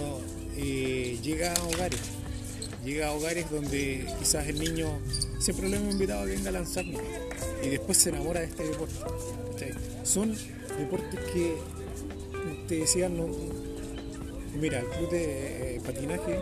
eh, 0.57 1.19
llega 1.21 1.53
a 1.53 1.63
hogares. 1.65 1.99
Llega 2.83 3.09
a 3.09 3.11
hogares 3.13 3.49
donde 3.49 4.05
quizás 4.19 4.47
el 4.47 4.59
niño 4.59 4.99
siempre 5.39 5.69
lo 5.69 5.77
hemos 5.77 5.93
invitado 5.93 6.23
a 6.23 6.25
que 6.25 6.31
venga 6.31 6.49
a 6.49 6.53
lanzarnos 6.53 7.01
y 7.63 7.69
después 7.69 7.97
se 7.97 8.09
enamora 8.09 8.41
de 8.41 8.47
este 8.47 8.63
deporte. 8.63 8.93
Son 10.03 10.35
deportes 10.77 11.19
que 11.31 11.55
te 12.67 12.75
decían, 12.79 13.15
no, 13.15 13.27
mira, 14.59 14.79
el 14.79 14.87
club 14.87 15.11
de 15.11 15.75
eh, 15.75 15.81
patinaje, 15.85 16.39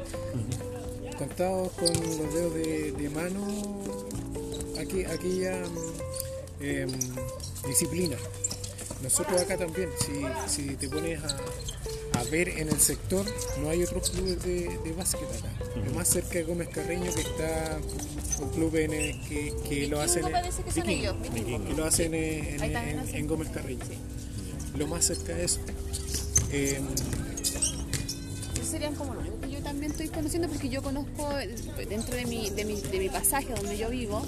contados 1.18 1.72
con 1.74 1.90
los 1.90 2.34
dedos 2.34 2.54
de, 2.56 3.10
mano, 3.14 3.84
aquí, 4.80 5.04
aquella 5.04 5.62
em, 6.60 6.90
disciplina 7.68 8.18
nosotros 9.04 9.42
acá 9.42 9.58
también, 9.58 9.90
si, 10.48 10.76
te 10.76 10.88
pones 10.88 11.20
a, 11.24 12.24
ver 12.32 12.50
en 12.50 12.70
el 12.70 12.80
sector, 12.80 13.26
no 13.60 13.70
hay 13.70 13.84
otros 13.84 14.12
clubes 14.12 14.44
de, 14.44 14.78
de 14.84 14.94
básquet 14.94 15.28
acá. 15.38 15.52
Lo 15.76 15.92
más 15.94 16.08
cerca 16.08 16.36
de 16.36 16.44
Gómez 16.44 16.70
Carreño 16.70 17.12
que 17.14 17.22
está 17.22 17.80
un 18.42 18.50
club 18.50 18.76
en 18.76 18.92
que, 19.22 19.88
lo 19.88 20.00
hacen 20.00 20.26
en, 20.26 21.78
lo 21.78 21.86
hacen 21.86 22.14
en, 22.14 23.28
Gómez 23.28 23.50
Carreño. 23.50 23.82
Lo 24.78 24.88
más 24.88 25.06
cerca 25.06 25.34
de 25.34 25.46
eso. 25.46 25.60
Eh, 26.52 26.80
serían 28.70 28.96
como 28.96 29.14
lo 29.14 29.22
que 29.42 29.52
yo 29.52 29.62
también 29.62 29.92
estoy 29.92 30.08
conociendo 30.08 30.48
porque 30.48 30.70
yo 30.70 30.82
conozco 30.82 31.30
dentro 31.90 32.16
de 32.16 32.26
mi, 32.26 32.50
de 32.52 32.64
mi, 32.64 32.80
de 32.80 33.00
mi 33.00 33.10
pasaje 33.10 33.54
donde 33.54 33.78
yo 33.78 33.90
vivo 33.90 34.22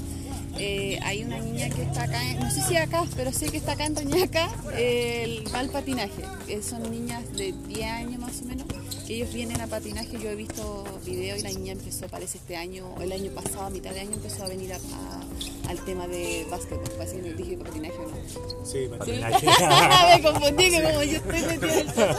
eh, 0.57 0.99
hay 1.03 1.23
una 1.23 1.39
niña 1.39 1.69
que 1.69 1.81
está 1.81 2.03
acá, 2.03 2.21
no 2.39 2.49
sé 2.51 2.61
si 2.61 2.77
acá, 2.77 3.05
pero 3.15 3.31
sé 3.31 3.49
que 3.49 3.57
está 3.57 3.73
acá 3.73 3.85
en 3.85 3.95
Doñaca, 3.95 4.49
el 4.77 5.43
mal 5.51 5.69
patinaje. 5.69 6.21
son 6.61 6.89
niñas 6.91 7.23
de 7.33 7.53
10 7.67 7.91
años 7.91 8.19
más 8.19 8.41
o 8.41 8.45
menos, 8.45 8.67
que 9.07 9.15
ellos 9.15 9.33
vienen 9.33 9.61
a 9.61 9.67
patinaje. 9.67 10.19
Yo 10.19 10.29
he 10.29 10.35
visto 10.35 10.83
videos 11.05 11.39
y 11.39 11.43
la 11.43 11.49
niña 11.49 11.73
empezó, 11.73 12.07
parece 12.07 12.37
este 12.37 12.55
año, 12.55 12.85
o 12.97 13.01
el 13.01 13.11
año 13.11 13.31
pasado, 13.31 13.63
a 13.63 13.69
mitad 13.69 13.91
de 13.91 14.01
año, 14.01 14.13
empezó 14.13 14.43
a 14.45 14.49
venir 14.49 14.71
al 14.73 15.79
tema 15.85 16.07
de 16.07 16.45
básquetbol. 16.49 16.89
Parece 16.97 17.19
que 17.19 17.33
dije 17.33 17.57
patinaje 17.57 17.97
o 17.97 18.07
no. 18.07 18.65
Sí, 18.65 18.87
patinaje. 18.87 19.47
Me 20.17 20.21
confundí 20.21 20.69
que 20.69 20.83
como 20.83 21.03
yo 21.03 21.17
estoy 21.17 21.41
metida 21.41 22.17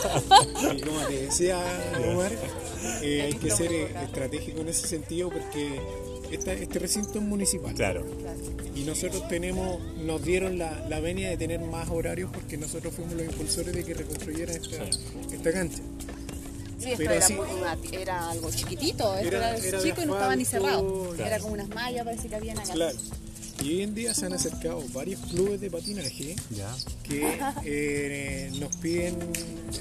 Y 0.74 0.80
como 0.80 1.00
te 1.06 1.22
decía 1.22 1.58
Omar, 2.12 2.32
eh, 3.02 3.22
hay 3.22 3.34
que 3.34 3.50
ser 3.50 3.72
eh, 3.72 3.88
estratégico 4.02 4.60
en 4.60 4.68
ese 4.68 4.88
sentido 4.88 5.30
porque 5.30 5.80
este 6.34 6.78
recinto 6.78 7.18
es 7.18 7.24
municipal. 7.24 7.74
Claro. 7.74 8.04
Y 8.74 8.82
nosotros 8.82 9.26
tenemos, 9.28 9.80
nos 9.98 10.22
dieron 10.24 10.58
la, 10.58 10.86
la 10.88 11.00
venia 11.00 11.30
de 11.30 11.36
tener 11.36 11.60
más 11.60 11.88
horarios 11.90 12.30
porque 12.32 12.56
nosotros 12.56 12.94
fuimos 12.94 13.14
los 13.14 13.26
impulsores 13.26 13.74
de 13.74 13.84
que 13.84 13.94
reconstruyeran 13.94 14.56
esta, 14.56 14.84
esta 15.32 15.52
cancha. 15.52 15.82
Sí, 16.78 16.90
esto 16.92 17.02
era, 17.02 17.76
era, 17.92 18.30
algo 18.30 18.50
chiquitito, 18.50 19.16
esto 19.16 19.36
era, 19.36 19.56
chico 19.80 20.02
y 20.02 20.06
no 20.06 20.14
estaba 20.14 20.36
ni 20.36 20.44
cerrado. 20.44 21.14
Era 21.16 21.38
como 21.38 21.54
unas 21.54 21.68
mallas, 21.68 22.04
parece 22.04 22.28
que 22.28 22.34
habían 22.34 22.58
acá. 22.58 22.72
Claro. 22.72 22.98
Y 23.64 23.76
hoy 23.76 23.82
en 23.82 23.94
día 23.94 24.12
se 24.12 24.26
han 24.26 24.34
acercado 24.34 24.82
varios 24.92 25.18
clubes 25.20 25.58
de 25.58 25.70
patinaje 25.70 26.36
que 27.02 27.38
eh, 27.64 28.52
nos 28.60 28.76
piden 28.76 29.16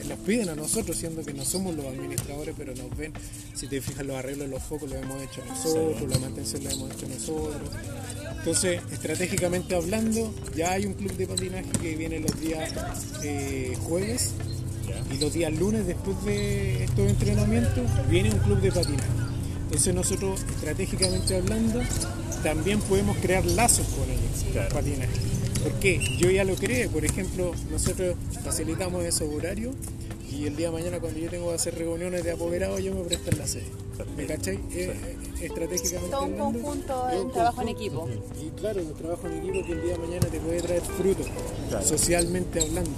nos 0.08 0.20
piden 0.20 0.48
a 0.50 0.56
nosotros, 0.56 0.96
siendo 0.96 1.22
que 1.22 1.34
no 1.34 1.44
somos 1.44 1.76
los 1.76 1.86
administradores, 1.86 2.56
pero 2.58 2.74
nos 2.76 2.96
ven. 2.98 3.12
Si 3.54 3.68
te 3.68 3.82
fijas, 3.82 4.06
los 4.06 4.16
arreglos 4.16 4.48
de 4.48 4.54
los 4.54 4.64
focos 4.64 4.90
los 4.90 5.02
hemos 5.02 5.22
hecho 5.22 5.44
nosotros, 5.46 6.10
la 6.10 6.18
mantención 6.18 6.64
la 6.64 6.72
hemos 6.72 6.92
hecho 6.92 7.08
nosotros. 7.10 7.70
Entonces, 8.38 8.82
estratégicamente 8.90 9.76
hablando, 9.76 10.34
ya 10.56 10.72
hay 10.72 10.86
un 10.86 10.94
club 10.94 11.12
de 11.18 11.28
patinaje 11.28 11.70
que 11.82 11.96
viene 11.98 12.22
los 12.22 12.40
días 12.40 12.74
eh, 13.22 13.78
jueves 13.84 14.32
y 15.14 15.18
los 15.18 15.34
días 15.34 15.54
lunes, 15.54 15.86
después 15.86 16.24
de 16.24 16.86
estos 16.86 17.10
entrenamientos, 17.10 17.84
viene 18.10 18.32
un 18.32 18.40
club 18.40 18.62
de 18.62 18.72
patinaje. 18.72 19.10
Entonces, 19.66 19.94
nosotros, 19.94 20.42
estratégicamente 20.56 21.36
hablando, 21.36 21.82
también 22.44 22.80
podemos 22.82 23.18
crear 23.18 23.46
lazos 23.46 23.88
con 23.88 24.10
ellos, 24.10 24.70
patinaje. 24.74 25.14
¿Por 25.64 25.72
qué? 25.80 26.00
Yo 26.20 26.30
ya 26.30 26.44
lo 26.44 26.56
creé, 26.56 26.90
por 26.90 27.06
ejemplo, 27.06 27.54
nosotros 27.72 28.16
facilitamos 28.44 29.06
esos 29.06 29.34
horarios 29.34 29.74
y 30.30 30.46
el 30.48 30.56
día 30.56 30.68
de 30.68 30.74
mañana 30.74 31.00
cuando 31.00 31.20
yo 31.20 31.30
tengo 31.30 31.50
que 31.50 31.56
hacer 31.56 31.76
reuniones 31.78 32.24
de 32.24 32.32
apoderados 32.32 32.82
yo 32.84 32.94
me 32.94 33.04
presto 33.04 33.32
en 33.32 33.38
la 33.38 33.48
sede. 33.48 33.68
¿Me 34.18 34.26
cachai? 34.26 34.60
Eh, 34.72 34.94
estratégicamente. 35.42 36.12
Todo 36.12 36.24
un 36.24 36.38
conjunto, 36.38 37.08
un 37.22 37.32
trabajo 37.32 37.62
en 37.62 37.68
equipo. 37.70 38.10
Y 38.42 38.50
claro, 38.60 38.82
un 38.82 38.94
trabajo 38.94 39.28
en 39.28 39.38
equipo 39.38 39.66
que 39.66 39.74
el 39.74 39.82
día 39.84 39.94
de 39.94 40.00
mañana 40.00 40.28
te 40.28 40.40
puede 40.40 40.62
traer 40.62 40.82
frutos, 40.82 41.28
socialmente 41.86 42.62
hablando. 42.62 42.92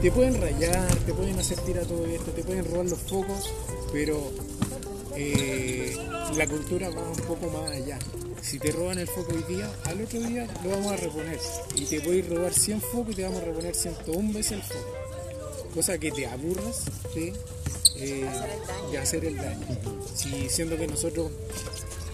Te 0.00 0.10
pueden 0.10 0.40
rayar, 0.40 0.88
te 1.04 1.12
pueden 1.12 1.38
hacer 1.38 1.58
tirar 1.60 1.84
todo 1.84 2.06
esto, 2.06 2.30
te 2.32 2.42
pueden 2.42 2.64
robar 2.64 2.86
los 2.86 2.98
focos, 2.98 3.52
pero 3.92 4.18
eh, 5.14 5.94
la 6.36 6.46
cultura 6.46 6.88
va 6.88 7.02
un 7.02 7.16
poco 7.26 7.50
más 7.50 7.70
allá. 7.70 7.98
Si 8.42 8.58
te 8.58 8.72
roban 8.72 8.98
el 8.98 9.06
foco 9.06 9.32
hoy 9.34 9.54
día, 9.54 9.70
al 9.84 10.00
otro 10.00 10.20
día 10.20 10.46
lo 10.64 10.70
vamos 10.70 10.92
a 10.92 10.96
reponer. 10.96 11.38
Y 11.76 11.84
te 11.84 12.00
voy 12.00 12.20
a 12.22 12.34
robar 12.34 12.52
100 12.52 12.80
focos 12.80 13.12
y 13.12 13.16
te 13.16 13.22
vamos 13.24 13.42
a 13.42 13.44
reponer 13.44 13.74
101 13.74 14.32
veces 14.32 14.52
el 14.52 14.62
foco. 14.62 14.94
Cosa 15.74 15.98
que 15.98 16.10
te 16.10 16.26
aburras 16.26 16.84
de, 17.14 17.34
eh, 17.96 18.28
hacer 19.00 19.24
el 19.26 19.36
daño. 19.36 19.66
Si, 20.14 20.48
siendo 20.48 20.76
que 20.76 20.86
nosotros 20.86 21.30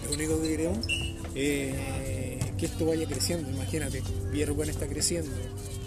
lo 0.05 0.13
único 0.13 0.41
que 0.41 0.49
queremos 0.49 0.85
eh, 1.33 2.39
que 2.57 2.65
esto 2.65 2.85
vaya 2.85 3.07
creciendo. 3.07 3.49
Imagínate, 3.49 4.03
Villarrucán 4.31 4.69
está 4.69 4.85
creciendo. 4.85 5.31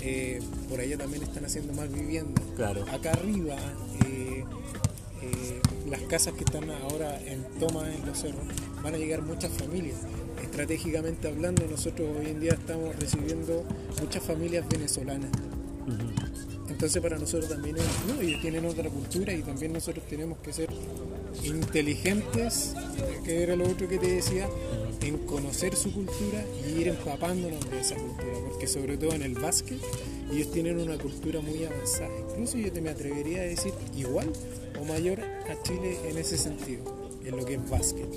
Eh, 0.00 0.40
por 0.68 0.80
allá 0.80 0.96
también 0.96 1.22
están 1.22 1.44
haciendo 1.44 1.74
más 1.74 1.92
viviendas. 1.92 2.42
Claro. 2.56 2.84
Acá 2.90 3.12
arriba, 3.12 3.56
las 5.88 6.00
casas 6.02 6.34
que 6.34 6.44
están 6.44 6.70
ahora 6.70 7.20
en 7.26 7.44
toma 7.58 7.92
en 7.92 8.06
los 8.06 8.18
cerros, 8.18 8.44
van 8.82 8.94
a 8.94 8.98
llegar 8.98 9.22
muchas 9.22 9.52
familias 9.52 9.96
estratégicamente 10.42 11.28
hablando, 11.28 11.66
nosotros 11.66 12.08
hoy 12.18 12.26
en 12.26 12.40
día 12.40 12.52
estamos 12.52 12.94
recibiendo 12.96 13.64
muchas 14.00 14.22
familias 14.22 14.64
venezolanas. 14.68 15.30
Entonces 16.68 17.02
para 17.02 17.18
nosotros 17.18 17.50
también 17.50 17.76
es, 17.76 17.84
no, 18.06 18.20
ellos 18.20 18.40
tienen 18.40 18.64
otra 18.64 18.88
cultura 18.88 19.34
y 19.34 19.42
también 19.42 19.72
nosotros 19.72 20.04
tenemos 20.06 20.38
que 20.38 20.52
ser 20.52 20.70
inteligentes, 21.44 22.74
que 23.24 23.42
era 23.42 23.56
lo 23.56 23.68
otro 23.68 23.88
que 23.88 23.98
te 23.98 24.14
decía, 24.14 24.48
en 25.02 25.18
conocer 25.26 25.76
su 25.76 25.92
cultura 25.92 26.44
y 26.66 26.80
ir 26.80 26.88
empapándonos 26.88 27.68
de 27.70 27.80
esa 27.80 27.96
cultura, 27.96 28.32
porque 28.48 28.66
sobre 28.66 28.96
todo 28.96 29.12
en 29.12 29.22
el 29.22 29.34
básquet 29.34 29.78
ellos 30.32 30.50
tienen 30.52 30.78
una 30.78 30.96
cultura 30.96 31.40
muy 31.40 31.64
avanzada, 31.64 32.10
incluso 32.30 32.56
yo 32.58 32.72
te 32.72 32.80
me 32.80 32.90
atrevería 32.90 33.42
a 33.42 33.44
decir 33.44 33.72
igual 33.96 34.32
o 34.80 34.84
mayor 34.84 35.20
a 35.20 35.62
Chile 35.62 35.98
en 36.08 36.18
ese 36.18 36.38
sentido, 36.38 36.82
en 37.24 37.36
lo 37.36 37.44
que 37.44 37.54
es 37.54 37.70
básquet. 37.70 38.08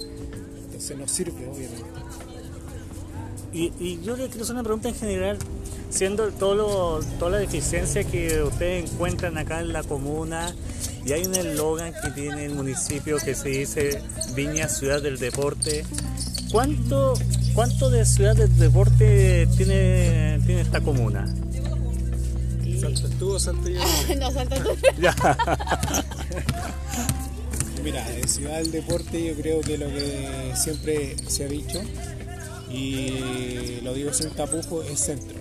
Entonces 0.74 0.98
nos 0.98 1.12
sirve, 1.12 1.48
obviamente. 1.48 1.84
Y, 3.53 3.72
y 3.80 4.01
yo 4.01 4.18
le 4.18 4.27
quiero 4.27 4.44
hacer 4.44 4.56
una 4.56 4.63
pregunta 4.63 4.89
en 4.89 4.96
general, 4.96 5.38
siendo 5.92 6.30
todo 6.32 6.56
lo, 6.56 7.00
toda 7.20 7.32
la 7.32 7.38
deficiencia 7.38 8.03
que 8.03 8.42
ustedes 8.42 8.92
encuentran 8.92 9.38
acá 9.38 9.60
en 9.60 9.72
la 9.72 9.84
comuna, 9.84 10.56
y 11.06 11.12
hay 11.12 11.25
un 11.27 11.36
eslogan 11.36 11.94
que 12.01 12.10
tiene 12.10 12.46
el 12.46 12.56
municipio 12.56 13.18
que 13.18 13.36
se 13.36 13.50
dice 13.50 14.01
Viña 14.34 14.68
Ciudad 14.68 15.01
del 15.01 15.20
Deporte. 15.20 15.86
¿Cuánto, 16.51 17.13
cuánto 17.53 17.92
de 17.92 18.06
Ciudad 18.06 18.36
del 18.36 18.58
Deporte 18.58 19.48
tiene, 19.56 20.39
tiene 20.46 20.62
esta 20.62 20.82
comuna? 20.82 21.32
¿Saltas 22.82 23.12
tú 23.20 23.34
o 23.34 23.39
salto 23.39 23.70
yo? 23.70 23.80
no, 24.20 24.32
salta 24.32 24.56
tú. 24.63 24.70
Mira, 27.84 28.06
Ciudad 28.28 28.60
del 28.60 28.72
Deporte 28.72 29.25
yo 29.25 29.36
creo 29.36 29.60
que 29.60 29.78
lo 29.78 29.88
que 29.88 30.54
siempre 30.56 31.16
se 31.28 31.44
ha 31.44 31.48
dicho, 31.48 31.82
y 32.72 33.82
lo 33.82 33.94
digo 33.94 34.13
sin 34.13 34.30
tapujo, 34.30 34.82
es 34.84 35.00
centro. 35.00 35.38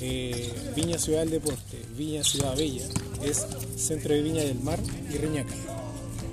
Eh, 0.00 0.48
Viña 0.76 0.96
Ciudad 0.96 1.20
del 1.20 1.30
Deporte, 1.30 1.76
Viña 1.96 2.22
Ciudad 2.22 2.56
Bella, 2.56 2.86
es 3.24 3.44
centro 3.76 4.14
de 4.14 4.22
Viña 4.22 4.42
del 4.44 4.60
Mar 4.60 4.78
y 5.12 5.18
Reñaca. 5.18 5.52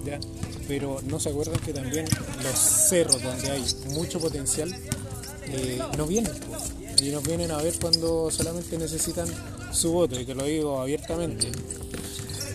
¿ya? 0.05 0.19
Pero 0.67 1.01
no 1.03 1.19
se 1.19 1.29
acuerdan 1.29 1.59
que 1.61 1.73
también 1.73 2.05
los 2.43 2.55
cerros 2.59 3.21
donde 3.21 3.49
hay 3.49 3.65
mucho 3.87 4.19
potencial 4.19 4.73
eh, 5.47 5.79
no 5.97 6.05
vienen. 6.05 6.31
pues. 6.47 6.73
Y 7.01 7.09
nos 7.09 7.23
vienen 7.23 7.51
a 7.51 7.57
ver 7.57 7.73
cuando 7.79 8.29
solamente 8.29 8.77
necesitan 8.77 9.27
su 9.71 9.91
voto, 9.91 10.19
y 10.19 10.25
te 10.25 10.35
lo 10.35 10.43
digo 10.43 10.79
abiertamente. 10.79 11.51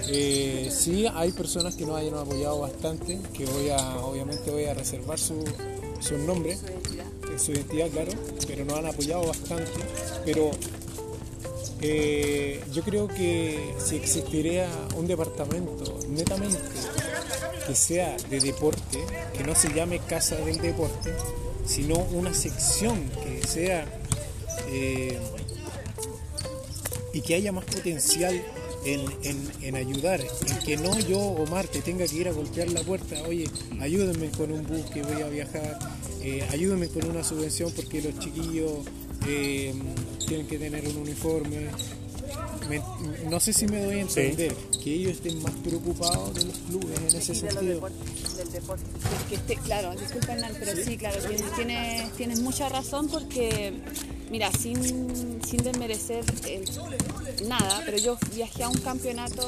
Eh, 0.09 0.71
sí, 0.71 1.07
hay 1.13 1.33
personas 1.33 1.77
que 1.77 1.87
nos 1.87 1.97
hayan 1.97 2.15
apoyado 2.15 2.61
bastante, 2.61 3.19
que 3.33 3.47
voy 3.47 3.71
a, 3.71 3.97
obviamente 3.99 4.51
voy 4.51 4.65
a 4.65 4.75
reservar 4.75 5.19
su, 5.19 5.45
su 6.01 6.19
nombre, 6.19 6.53
eh, 6.53 7.39
su 7.39 7.53
identidad, 7.53 7.89
claro, 7.91 8.13
pero 8.47 8.65
nos 8.65 8.79
han 8.79 8.87
apoyado 8.87 9.27
bastante. 9.27 9.71
Pero 10.25 10.51
eh, 11.81 12.63
yo 12.73 12.83
creo 12.83 13.09
que 13.09 13.75
si 13.79 13.97
existiría 13.97 14.69
un 14.97 15.09
departamento 15.09 15.99
netamente 16.09 16.59
que 17.67 17.75
sea 17.75 18.17
de 18.31 18.41
deporte, 18.41 18.99
que 19.37 19.45
no 19.45 19.55
se 19.55 19.73
llame 19.73 19.99
Casa 19.99 20.37
del 20.37 20.59
Deporte, 20.59 21.13
sino 21.67 21.97
una 22.13 22.35
sección 22.35 23.09
que 23.25 23.47
sea 23.47 23.85
eh, 24.69 25.19
y 27.13 27.21
que 27.21 27.35
haya 27.35 27.53
más 27.53 27.65
potencial 27.65 28.41
en, 28.85 29.01
en- 29.23 29.51
en 29.63 29.77
ayudar, 29.77 30.21
en 30.21 30.59
que 30.65 30.77
no 30.77 30.99
yo, 31.01 31.19
Omar, 31.21 31.67
te 31.69 31.81
tenga 31.83 32.07
que 32.07 32.17
ir 32.17 32.29
a 32.29 32.33
golpear 32.33 32.69
la 32.71 32.83
puerta, 32.83 33.23
oye, 33.29 33.49
ayúdenme 33.81 34.31
con 34.31 34.51
un 34.53 34.67
bus 34.67 34.87
que 34.93 35.03
voy 35.03 35.23
a 35.23 35.29
viajar, 35.29 35.79
eh, 36.23 36.47
ayúdenme 36.51 36.89
con 36.89 37.09
una 37.11 37.23
subvención 37.25 37.71
porque 37.75 38.01
los 38.03 38.19
chiquillos 38.19 38.81
eh, 39.29 39.73
tienen 40.27 40.47
que 40.47 40.59
tener 40.59 40.87
un 40.89 40.97
uniforme. 40.97 41.69
Me- 42.69 42.83
no 43.29 43.41
sé 43.41 43.53
si 43.53 43.67
me 43.67 43.85
doy 43.85 43.97
a 43.97 44.01
entender 44.03 44.55
que 44.83 44.95
ellos 44.95 45.13
estén 45.13 45.43
más 45.43 45.53
preocupados 45.65 46.35
de 46.35 46.45
los 46.45 46.57
clubes 46.59 46.99
en 46.99 47.07
ese 47.07 47.35
sentido. 47.35 47.61
del 47.61 47.69
deporte. 48.53 48.85
Que 49.29 49.35
esté- 49.37 49.57
claro, 49.65 49.93
disculpa 49.99 50.33
Hernán, 50.33 50.53
pero 50.59 50.73
sí, 50.85 50.97
claro, 50.97 51.19
tienes, 51.21 51.53
tienes, 51.55 52.13
tienes 52.13 52.41
mucha 52.41 52.69
razón 52.69 53.09
porque, 53.09 53.75
mira, 54.33 54.51
sin, 54.51 55.41
sin 55.45 55.63
desmerecer 55.63 56.25
el- 56.49 56.65
nada, 57.49 57.83
pero 57.85 57.99
yo 57.99 58.17
viajé 58.35 58.65
a 58.65 58.69
un 58.69 58.79
campeonato 58.79 59.43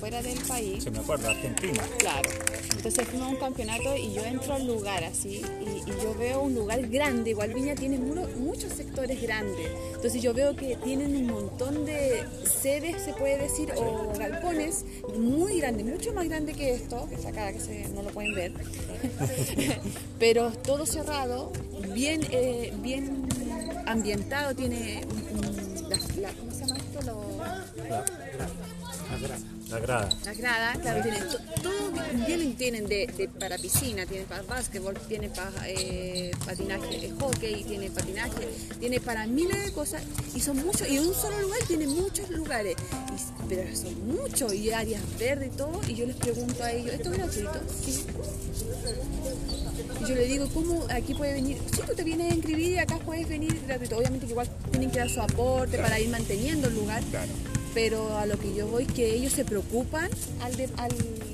fuera 0.00 0.22
del 0.22 0.38
país. 0.40 0.84
Se 0.84 0.90
me 0.90 0.98
acuerda, 1.00 1.30
Argentina. 1.30 1.82
Claro. 1.98 2.28
Entonces 2.76 3.08
fuimos 3.08 3.26
a 3.28 3.30
un 3.30 3.36
campeonato 3.36 3.96
y 3.96 4.12
yo 4.12 4.24
entro 4.24 4.54
al 4.54 4.66
lugar 4.66 5.02
así 5.04 5.42
y, 5.60 5.90
y 5.90 6.02
yo 6.02 6.14
veo 6.18 6.42
un 6.42 6.54
lugar 6.54 6.86
grande. 6.88 7.30
Igual 7.30 7.52
Viña 7.52 7.74
tiene 7.74 7.98
mu- 7.98 8.26
muchos 8.38 8.72
sectores 8.72 9.20
grandes. 9.20 9.68
Entonces 9.94 10.22
yo 10.22 10.32
veo 10.34 10.54
que 10.54 10.76
tienen 10.76 11.16
un 11.16 11.26
montón 11.26 11.84
de 11.84 12.24
sedes, 12.62 13.02
se 13.02 13.12
puede 13.14 13.38
decir, 13.38 13.72
o 13.76 14.12
galpones 14.16 14.84
muy 15.18 15.58
grandes, 15.58 15.86
mucho 15.86 16.12
más 16.12 16.28
grande 16.28 16.52
que 16.54 16.74
esto, 16.74 17.06
que 17.08 17.16
está 17.16 17.28
acá, 17.30 17.52
que 17.52 17.60
se- 17.60 17.88
no 17.88 18.02
lo 18.02 18.10
pueden 18.10 18.34
ver. 18.34 18.52
Pero 20.18 20.50
todo 20.52 20.86
cerrado, 20.86 21.52
bien, 21.94 22.20
eh, 22.30 22.72
bien 22.82 23.25
ambientado, 23.86 24.54
tiene 24.54 25.04
la- 25.88 25.96
la- 26.20 26.32
¿cómo 26.34 26.52
se 26.52 26.60
llama 26.60 26.76
esto? 26.78 27.02
Lo- 27.02 27.26
La 29.70 29.80
grada. 29.80 30.08
la 30.24 30.32
grada, 30.34 30.72
claro, 30.80 31.02
tiene 31.02 31.18
to- 31.20 31.38
todo 31.62 31.92
bien, 32.26 32.56
tienen 32.56 32.86
de, 32.86 33.06
de- 33.16 33.28
para 33.28 33.56
piscina, 33.58 34.06
tiene 34.06 34.24
para 34.24 34.42
básquetbol, 34.42 34.94
tiene 35.08 35.28
para 35.28 35.50
eh, 35.68 36.30
patinaje, 36.44 37.10
hockey, 37.18 37.64
tiene 37.64 37.90
patinaje, 37.90 38.48
tiene 38.78 39.00
para 39.00 39.26
miles 39.26 39.64
de 39.64 39.72
cosas 39.72 40.02
y 40.34 40.40
son 40.40 40.58
muchos, 40.64 40.88
y 40.88 40.96
en 40.98 41.06
un 41.08 41.14
solo 41.14 41.40
lugar 41.40 41.58
tiene 41.66 41.86
muchos 41.88 42.30
lugares, 42.30 42.76
y- 43.12 43.48
pero 43.48 43.76
son 43.76 44.06
muchos 44.06 44.52
y 44.54 44.70
áreas 44.70 45.02
verdes 45.18 45.52
y 45.52 45.56
todo, 45.56 45.80
y 45.88 45.94
yo 45.94 46.06
les 46.06 46.16
pregunto 46.16 46.62
a 46.62 46.70
ellos, 46.72 46.94
¿esto 46.94 47.12
es 47.12 47.18
gratuito? 47.18 47.60
Sí. 47.84 48.04
Y 50.04 50.08
yo 50.08 50.14
le 50.14 50.26
digo, 50.26 50.48
¿cómo 50.52 50.84
aquí 50.90 51.14
puede 51.14 51.34
venir? 51.34 51.58
Si 51.74 51.80
tú 51.82 51.94
te 51.94 52.04
vienes 52.04 52.32
a 52.32 52.34
inscribir 52.34 52.72
y 52.72 52.78
acá 52.78 52.98
puedes 52.98 53.28
venir 53.28 53.58
gratuito. 53.66 53.96
Obviamente 53.98 54.26
que 54.26 54.32
igual 54.32 54.48
tienen 54.70 54.90
que 54.90 54.98
dar 54.98 55.10
su 55.10 55.20
aporte 55.20 55.78
para 55.78 55.98
ir 56.00 56.08
manteniendo 56.08 56.68
el 56.68 56.74
lugar. 56.74 57.02
Pero 57.74 58.16
a 58.16 58.24
lo 58.24 58.38
que 58.38 58.54
yo 58.54 58.66
voy, 58.68 58.86
que 58.86 59.14
ellos 59.14 59.32
se 59.34 59.44
preocupan 59.44 60.08
al, 60.40 60.56
de- 60.56 60.70
al, 60.78 60.90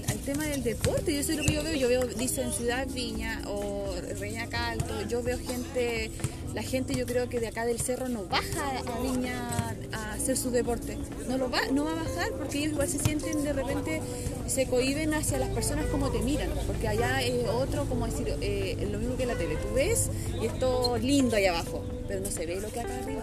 al 0.09 0.19
tema 0.25 0.45
del 0.47 0.65
deporte. 0.65 1.15
Yo 1.15 1.21
eso 1.21 1.33
es 1.33 1.39
lo 1.39 1.45
que 1.45 1.53
yo 1.55 1.63
veo. 1.63 1.75
Yo 1.77 1.89
veo, 1.89 2.05
dicen 2.07 2.53
Ciudad 2.53 2.87
Viña 2.89 3.43
o 3.47 3.95
Reña 4.19 4.49
Calto. 4.49 5.07
Yo 5.09 5.23
veo 5.23 5.39
gente, 5.39 6.11
la 6.55 6.63
gente 6.63 6.95
yo 6.95 7.07
creo 7.07 7.29
que 7.29 7.41
de 7.41 7.49
acá 7.49 7.65
del 7.65 7.81
cerro 7.81 8.09
no 8.09 8.25
baja 8.27 8.79
a 8.87 9.01
Viña 9.01 9.75
a 9.93 10.13
hacer 10.13 10.37
su 10.37 10.51
deporte. 10.51 10.99
No, 11.29 11.39
lo 11.39 11.51
va, 11.51 11.61
no 11.73 11.85
va 11.85 11.93
a 11.93 11.95
bajar 11.95 12.31
porque 12.33 12.59
ellos 12.59 12.73
igual 12.73 12.89
se 12.89 12.99
sienten 12.99 13.43
de 13.43 13.53
repente, 13.53 14.01
se 14.47 14.67
cohiben 14.67 15.15
hacia 15.15 15.39
las 15.39 15.49
personas 15.51 15.87
como 15.87 16.11
te 16.11 16.19
miran. 16.21 16.51
Porque 16.67 16.89
allá 16.89 17.23
es 17.23 17.49
otro, 17.49 17.87
como 17.87 18.07
decir, 18.07 18.35
eh, 18.41 18.87
lo 18.91 18.99
mismo 18.99 19.17
que 19.17 19.27
la 19.27 19.35
tele. 19.37 19.57
Tú 19.57 19.75
ves 19.75 20.11
y 20.41 20.47
es 20.47 21.03
lindo 21.03 21.37
ahí 21.37 21.47
abajo, 21.47 21.83
pero 22.07 22.21
no 22.21 22.31
se 22.31 22.45
ve 22.47 22.61
lo 22.61 22.69
que 22.69 22.81
acá 22.81 22.95
arriba 23.03 23.23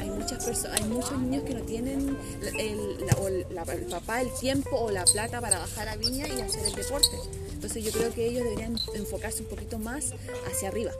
hay 0.00 0.10
muchas 0.10 0.44
personas, 0.44 0.80
hay 0.80 0.88
muchos 0.88 1.18
niños 1.20 1.42
que 1.44 1.54
no 1.54 1.62
tienen 1.62 2.16
el, 2.58 3.06
la- 3.06 3.14
o 3.20 3.28
el- 3.28 3.46
la- 3.50 3.62
el 3.72 3.82
papá 3.86 4.20
el 4.20 4.30
tiempo 4.38 4.76
o 4.76 4.90
la 4.90 5.04
plata 5.04 5.40
para 5.40 5.58
bajar 5.58 5.88
a 5.88 5.96
Viña 5.96 6.26
y 6.28 6.40
hacer 6.40 6.64
el 6.64 6.74
deporte. 6.74 7.16
Entonces 7.52 7.82
yo 7.84 7.90
creo 7.92 8.12
que 8.12 8.26
ellos 8.26 8.44
deberían 8.44 8.76
enfocarse 8.94 9.42
un 9.42 9.48
poquito 9.48 9.78
más 9.78 10.12
hacia 10.50 10.68
arriba. 10.68 10.92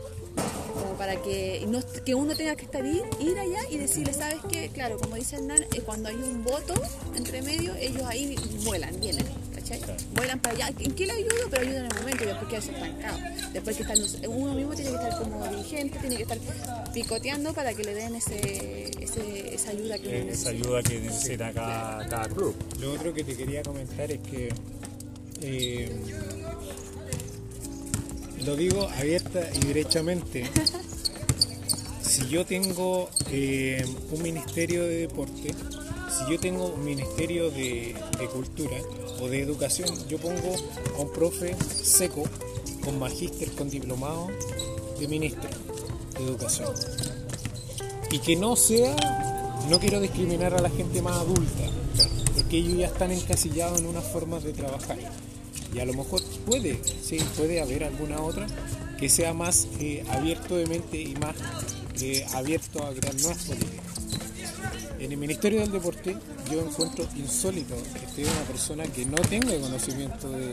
Como 0.78 0.94
para 0.94 1.20
que, 1.22 1.64
no, 1.68 1.80
que 2.04 2.14
uno 2.14 2.34
tenga 2.36 2.54
que 2.56 2.64
estar 2.64 2.84
ir, 2.84 3.02
ir 3.20 3.38
allá 3.38 3.60
y 3.70 3.78
decirle, 3.78 4.12
¿sabes 4.14 4.38
qué? 4.50 4.68
Claro, 4.72 4.98
como 4.98 5.16
dice 5.16 5.36
Hernán, 5.36 5.62
eh, 5.74 5.80
cuando 5.84 6.08
hay 6.08 6.16
un 6.16 6.44
voto 6.44 6.74
entre 7.16 7.42
medio, 7.42 7.74
ellos 7.76 8.02
ahí 8.06 8.36
vuelan, 8.64 8.98
vienen, 9.00 9.24
¿cachai? 9.54 9.80
Vuelan 10.14 10.38
para 10.40 10.54
allá. 10.54 10.72
¿En 10.78 10.92
qué 10.92 11.06
le 11.06 11.12
ayudo? 11.12 11.48
Pero 11.50 11.62
ayudan 11.62 11.84
en 11.86 11.90
el 11.92 11.98
momento 11.98 12.24
y 12.24 12.26
después 12.28 12.48
queda 12.48 12.58
estancado. 12.58 13.18
Después 13.52 13.76
que 13.76 13.84
sé, 14.08 14.28
uno 14.28 14.54
mismo 14.54 14.74
tiene 14.74 14.90
que 14.90 14.96
estar 14.96 15.18
como 15.18 15.46
dirigente, 15.48 15.98
tiene 15.98 16.16
que 16.16 16.22
estar 16.22 16.38
picoteando 16.94 17.52
para 17.52 17.74
que 17.74 17.84
le 17.84 17.94
den 17.94 18.14
ese, 18.14 18.90
ese- 19.02 19.54
esa 19.54 19.70
ayuda 19.70 19.98
que 19.98 20.08
uno 20.08 20.16
Esa 20.16 20.24
necesita. 20.26 20.50
ayuda 20.50 20.82
que 20.82 21.00
necesita 21.00 21.52
cada, 21.52 22.08
cada 22.08 22.28
club. 22.28 22.54
Lo 22.80 22.92
otro 22.92 23.12
que 23.12 23.24
te 23.24 23.36
quería 23.36 23.62
comentar 23.62 24.10
es 24.10 24.20
que 24.20 24.48
eh, 25.40 25.90
lo 28.48 28.56
digo 28.56 28.88
abierta 28.98 29.40
y 29.54 29.66
derechamente. 29.66 30.44
Si 32.00 32.26
yo 32.28 32.46
tengo 32.46 33.10
eh, 33.30 33.84
un 34.10 34.22
ministerio 34.22 34.84
de 34.84 35.00
deporte, 35.00 35.54
si 36.08 36.32
yo 36.32 36.40
tengo 36.40 36.68
un 36.68 36.82
ministerio 36.82 37.50
de, 37.50 37.94
cultura 38.32 38.78
o 39.20 39.28
de 39.28 39.42
educación, 39.42 39.90
yo 40.08 40.16
pongo 40.16 40.54
a 40.96 41.02
un 41.02 41.12
profe 41.12 41.54
seco 41.60 42.24
con 42.82 42.98
magíster, 42.98 43.50
con 43.52 43.68
diplomado 43.68 44.28
de 44.98 45.08
ministro 45.08 45.50
de 46.16 46.24
educación. 46.24 46.72
Y 48.10 48.18
que 48.20 48.34
no 48.34 48.56
sea, 48.56 48.96
no 49.68 49.78
quiero 49.78 50.00
discriminar 50.00 50.54
a 50.54 50.62
la 50.62 50.70
gente 50.70 51.02
más 51.02 51.16
adulta, 51.16 51.64
porque 52.34 52.56
ellos 52.56 52.78
ya 52.78 52.86
están 52.86 53.10
encasillados 53.10 53.80
en 53.80 53.86
unas 53.86 54.10
formas 54.10 54.42
de 54.42 54.54
trabajar. 54.54 54.96
Y 55.74 55.80
a 55.80 55.84
lo 55.84 55.94
mejor 55.94 56.22
puede, 56.46 56.80
sí, 57.02 57.18
puede 57.36 57.60
haber 57.60 57.84
alguna 57.84 58.20
otra 58.20 58.46
que 58.98 59.08
sea 59.08 59.32
más 59.34 59.68
eh, 59.80 60.04
abierto 60.10 60.56
de 60.56 60.66
mente 60.66 61.00
y 61.00 61.14
más 61.16 61.36
eh, 62.00 62.24
abierto 62.34 62.84
a 62.84 62.92
crear 62.92 63.14
nuevas 63.20 63.44
políticas. 63.44 63.84
En 64.98 65.12
el 65.12 65.18
Ministerio 65.18 65.60
del 65.60 65.70
Deporte 65.70 66.16
yo 66.50 66.60
encuentro 66.60 67.06
insólito 67.16 67.76
que 67.92 68.04
esté 68.06 68.22
una 68.22 68.42
persona 68.48 68.84
que 68.84 69.04
no 69.04 69.16
tenga 69.16 69.56
conocimiento 69.60 70.28
de, 70.30 70.52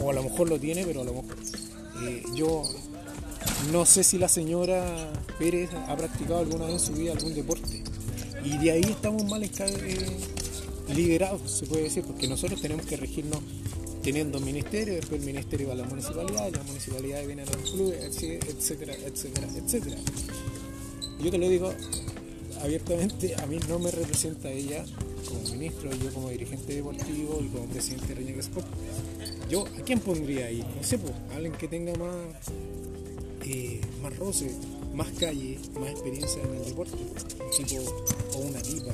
o 0.00 0.10
a 0.10 0.14
lo 0.14 0.22
mejor 0.22 0.48
lo 0.48 0.58
tiene, 0.58 0.84
pero 0.84 1.00
a 1.00 1.04
lo 1.04 1.14
mejor 1.14 1.36
eh, 2.02 2.22
yo 2.34 2.62
no 3.72 3.86
sé 3.86 4.04
si 4.04 4.18
la 4.18 4.28
señora 4.28 4.84
Pérez 5.38 5.70
ha 5.88 5.96
practicado 5.96 6.40
alguna 6.40 6.66
vez 6.66 6.74
en 6.74 6.80
su 6.80 6.92
vida 6.92 7.12
algún 7.12 7.34
deporte. 7.34 7.82
Y 8.44 8.58
de 8.58 8.72
ahí 8.72 8.82
estamos 8.82 9.24
mal 9.24 9.42
eh, 9.42 9.50
liberados, 10.92 11.50
se 11.50 11.66
puede 11.66 11.84
decir, 11.84 12.04
porque 12.04 12.28
nosotros 12.28 12.60
tenemos 12.60 12.84
que 12.86 12.96
regirnos 12.96 13.40
teniendo 14.02 14.38
ministerio, 14.38 14.94
después 14.94 15.20
el 15.20 15.26
ministerio 15.26 15.68
va 15.68 15.72
a 15.72 15.76
la 15.76 15.84
municipalidad, 15.84 16.52
la 16.52 16.62
municipalidad 16.64 17.26
viene 17.26 17.42
a 17.42 17.46
los 17.46 17.70
clubes, 17.70 18.04
etcétera, 18.04 18.94
etcétera, 19.06 19.48
etcétera. 19.56 19.96
Yo 21.20 21.30
te 21.30 21.38
lo 21.38 21.48
digo 21.48 21.72
abiertamente, 22.60 23.34
a 23.36 23.46
mí 23.46 23.58
no 23.66 23.78
me 23.78 23.90
representa 23.90 24.50
ella 24.50 24.84
como 25.26 25.40
ministro, 25.52 25.90
yo 25.90 26.12
como 26.12 26.28
dirigente 26.28 26.74
deportivo 26.74 27.40
y 27.42 27.48
como 27.48 27.64
presidente 27.66 28.08
de 28.08 28.14
Reñaca 28.14 28.40
Sport. 28.40 28.66
Yo, 29.48 29.66
¿a 29.66 29.82
quién 29.84 30.00
pondría 30.00 30.46
ahí? 30.46 30.62
No 30.76 30.82
sé, 30.82 30.98
pues, 30.98 31.14
alguien 31.34 31.54
que 31.54 31.68
tenga 31.68 31.94
más, 31.94 32.14
eh, 33.46 33.80
más 34.02 34.16
roce, 34.18 34.50
más 34.94 35.08
calle, 35.18 35.58
más 35.80 35.90
experiencia 35.90 36.42
en 36.42 36.54
el 36.54 36.64
deporte, 36.66 36.96
un 36.96 37.64
tipo 37.66 37.82
o 38.34 38.38
una 38.38 38.60
tipa 38.60 38.92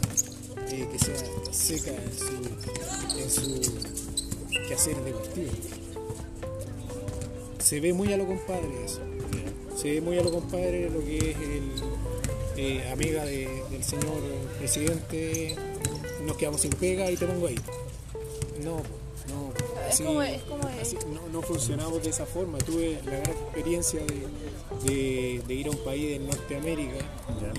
eh, 0.73 0.89
que 0.91 0.99
sea 0.99 1.15
seca 1.51 1.91
en 1.91 2.13
su, 2.13 2.39
en 3.19 3.31
su 3.31 4.59
quehacer 4.69 4.97
deportivo. 5.05 5.51
Se 7.59 7.81
ve 7.81 7.93
muy 7.93 8.13
a 8.13 8.17
lo 8.17 8.27
compadre 8.27 8.85
eso. 8.85 9.01
Se 9.77 9.93
ve 9.93 10.01
muy 10.01 10.19
a 10.19 10.23
lo 10.23 10.31
compadre 10.31 10.91
lo 10.91 11.01
que 11.01 11.17
es 11.19 11.37
el 11.37 11.73
eh, 12.57 12.91
amiga 12.93 13.25
del 13.25 13.83
señor 13.83 14.21
presidente, 14.59 15.57
nos 16.27 16.37
quedamos 16.37 16.61
sin 16.61 16.71
pega 16.73 17.11
y 17.11 17.17
te 17.17 17.27
pongo 17.27 17.47
ahí. 17.47 17.59
No, 18.63 18.83
no, 19.29 19.53
así, 19.89 20.05
no, 21.33 21.43
funcionamos 21.43 22.03
de 22.03 22.11
esa 22.11 22.27
forma. 22.27 22.59
Tuve 22.59 23.01
la 23.07 23.13
gran 23.13 23.31
experiencia 23.31 24.03
de, 24.85 25.43
ir 25.49 25.67
a 25.69 25.71
un 25.71 25.79
país 25.79 26.11
de 26.11 26.19
Norteamérica 26.19 26.99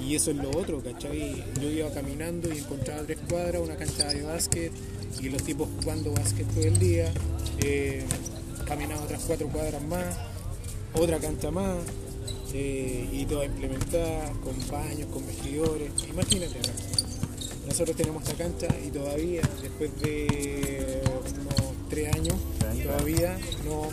y 0.01 0.15
eso 0.15 0.31
es 0.31 0.37
lo 0.37 0.49
otro, 0.51 0.81
¿cachai? 0.81 1.43
Yo 1.61 1.69
iba 1.69 1.89
caminando 1.91 2.53
y 2.53 2.59
encontraba 2.59 3.03
tres 3.03 3.19
cuadras, 3.29 3.61
una 3.61 3.75
cancha 3.75 4.07
de 4.07 4.23
básquet 4.23 4.71
y 5.19 5.29
los 5.29 5.43
tipos 5.43 5.69
jugando 5.79 6.11
básquet 6.11 6.47
todo 6.47 6.63
el 6.63 6.77
día. 6.79 7.11
Eh, 7.59 8.03
caminaba 8.65 9.03
otras 9.03 9.23
cuatro 9.25 9.47
cuadras 9.47 9.81
más, 9.83 10.17
otra 10.93 11.17
cancha 11.19 11.51
más. 11.51 11.77
Eh, 12.53 13.07
y 13.13 13.25
toda 13.25 13.45
implementada 13.45 14.29
con 14.43 14.53
baños, 14.69 15.07
con 15.13 15.25
vestidores. 15.25 15.89
Imagínate, 16.09 16.59
nosotros 17.65 17.95
tenemos 17.95 18.23
esta 18.23 18.43
cancha 18.43 18.67
y 18.85 18.89
todavía, 18.89 19.41
después 19.61 20.01
de 20.01 21.01
unos 21.39 21.89
tres 21.89 22.13
años, 22.13 22.35
todavía 22.83 23.37
no, 23.65 23.87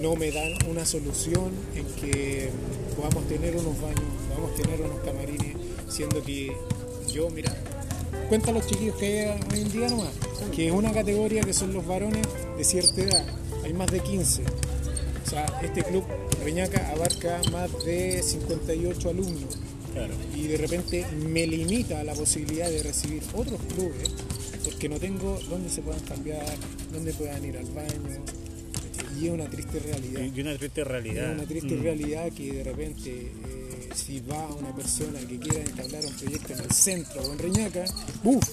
no 0.00 0.14
me 0.16 0.30
dan 0.30 0.54
una 0.68 0.84
solución 0.84 1.50
en 1.74 1.86
que 2.00 2.50
podamos 2.96 3.26
tener 3.28 3.56
unos 3.56 3.80
baños, 3.80 4.04
podamos 4.28 4.54
tener 4.56 4.80
unos 4.80 5.00
camarines, 5.00 5.56
siendo 5.88 6.22
que 6.22 6.52
yo, 7.12 7.30
mira, 7.30 7.54
cuenta 8.28 8.52
los 8.52 8.66
chiquillos 8.66 8.96
que 8.96 9.06
hay 9.06 9.40
hoy 9.52 9.60
en 9.60 9.72
día 9.72 9.88
nomás, 9.88 10.12
que 10.54 10.68
es 10.68 10.72
una 10.72 10.92
categoría 10.92 11.42
que 11.42 11.52
son 11.52 11.72
los 11.72 11.86
varones 11.86 12.26
de 12.56 12.64
cierta 12.64 13.02
edad, 13.02 13.26
hay 13.64 13.72
más 13.72 13.90
de 13.90 14.00
15. 14.00 14.42
O 14.42 15.28
sea, 15.28 15.44
este 15.62 15.82
club 15.82 16.04
Reñaca 16.44 16.90
abarca 16.92 17.40
más 17.50 17.84
de 17.84 18.22
58 18.22 19.10
alumnos 19.10 19.58
y 20.34 20.46
de 20.46 20.56
repente 20.58 21.06
me 21.26 21.46
limita 21.46 22.04
la 22.04 22.12
posibilidad 22.12 22.68
de 22.68 22.82
recibir 22.82 23.22
otros 23.34 23.58
clubes 23.74 24.10
porque 24.64 24.88
no 24.88 24.98
tengo 24.98 25.38
dónde 25.48 25.70
se 25.70 25.80
puedan 25.80 26.00
cambiar, 26.02 26.44
dónde 26.92 27.12
puedan 27.14 27.44
ir 27.44 27.56
al 27.56 27.66
baño. 27.66 28.22
Y 29.18 29.26
es 29.26 29.32
una 29.32 29.48
triste 29.48 29.78
realidad. 29.78 30.22
Y 30.34 30.40
una 30.40 30.56
triste 30.56 30.84
realidad. 30.84 31.30
Es 31.30 31.38
una 31.38 31.46
triste 31.46 31.74
mm. 31.76 31.82
realidad 31.82 32.32
que 32.32 32.52
de 32.52 32.64
repente 32.64 33.10
eh, 33.10 33.88
si 33.94 34.20
va 34.20 34.46
una 34.48 34.74
persona 34.74 35.18
que 35.20 35.38
quiera 35.38 35.60
entablar 35.60 36.04
un 36.04 36.12
proyecto 36.14 36.52
en 36.52 36.60
el 36.60 36.70
centro 36.70 37.22
o 37.22 37.32
en 37.32 37.38
Reñaca, 37.38 37.84
¡buf! 38.22 38.44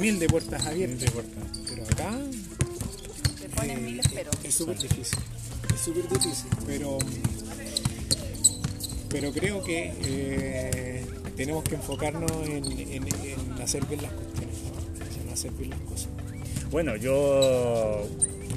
Mil 0.00 0.18
de, 0.18 0.26
puertas 0.26 0.66
abiertas. 0.66 1.12
Pero 1.68 1.84
acá 1.84 2.18
eh, 3.64 4.00
es 4.42 4.54
súper 4.54 4.78
difícil. 4.78 5.18
Es 5.74 5.80
súper 5.80 6.08
difícil. 6.08 6.50
Pero 6.66 6.98
pero 9.14 9.30
creo 9.30 9.62
que 9.62 9.92
eh, 10.06 11.06
tenemos 11.36 11.62
que 11.62 11.76
enfocarnos 11.76 12.32
en, 12.48 12.64
hacer 13.62 13.86
bien 13.86 14.02
las 14.02 14.10
cuestiones, 14.10 14.56
en 15.22 15.32
hacer 15.32 15.52
bien 15.52 15.70
las 15.70 15.80
cosas. 15.82 16.08
Bueno, 16.72 16.96
yo 16.96 18.08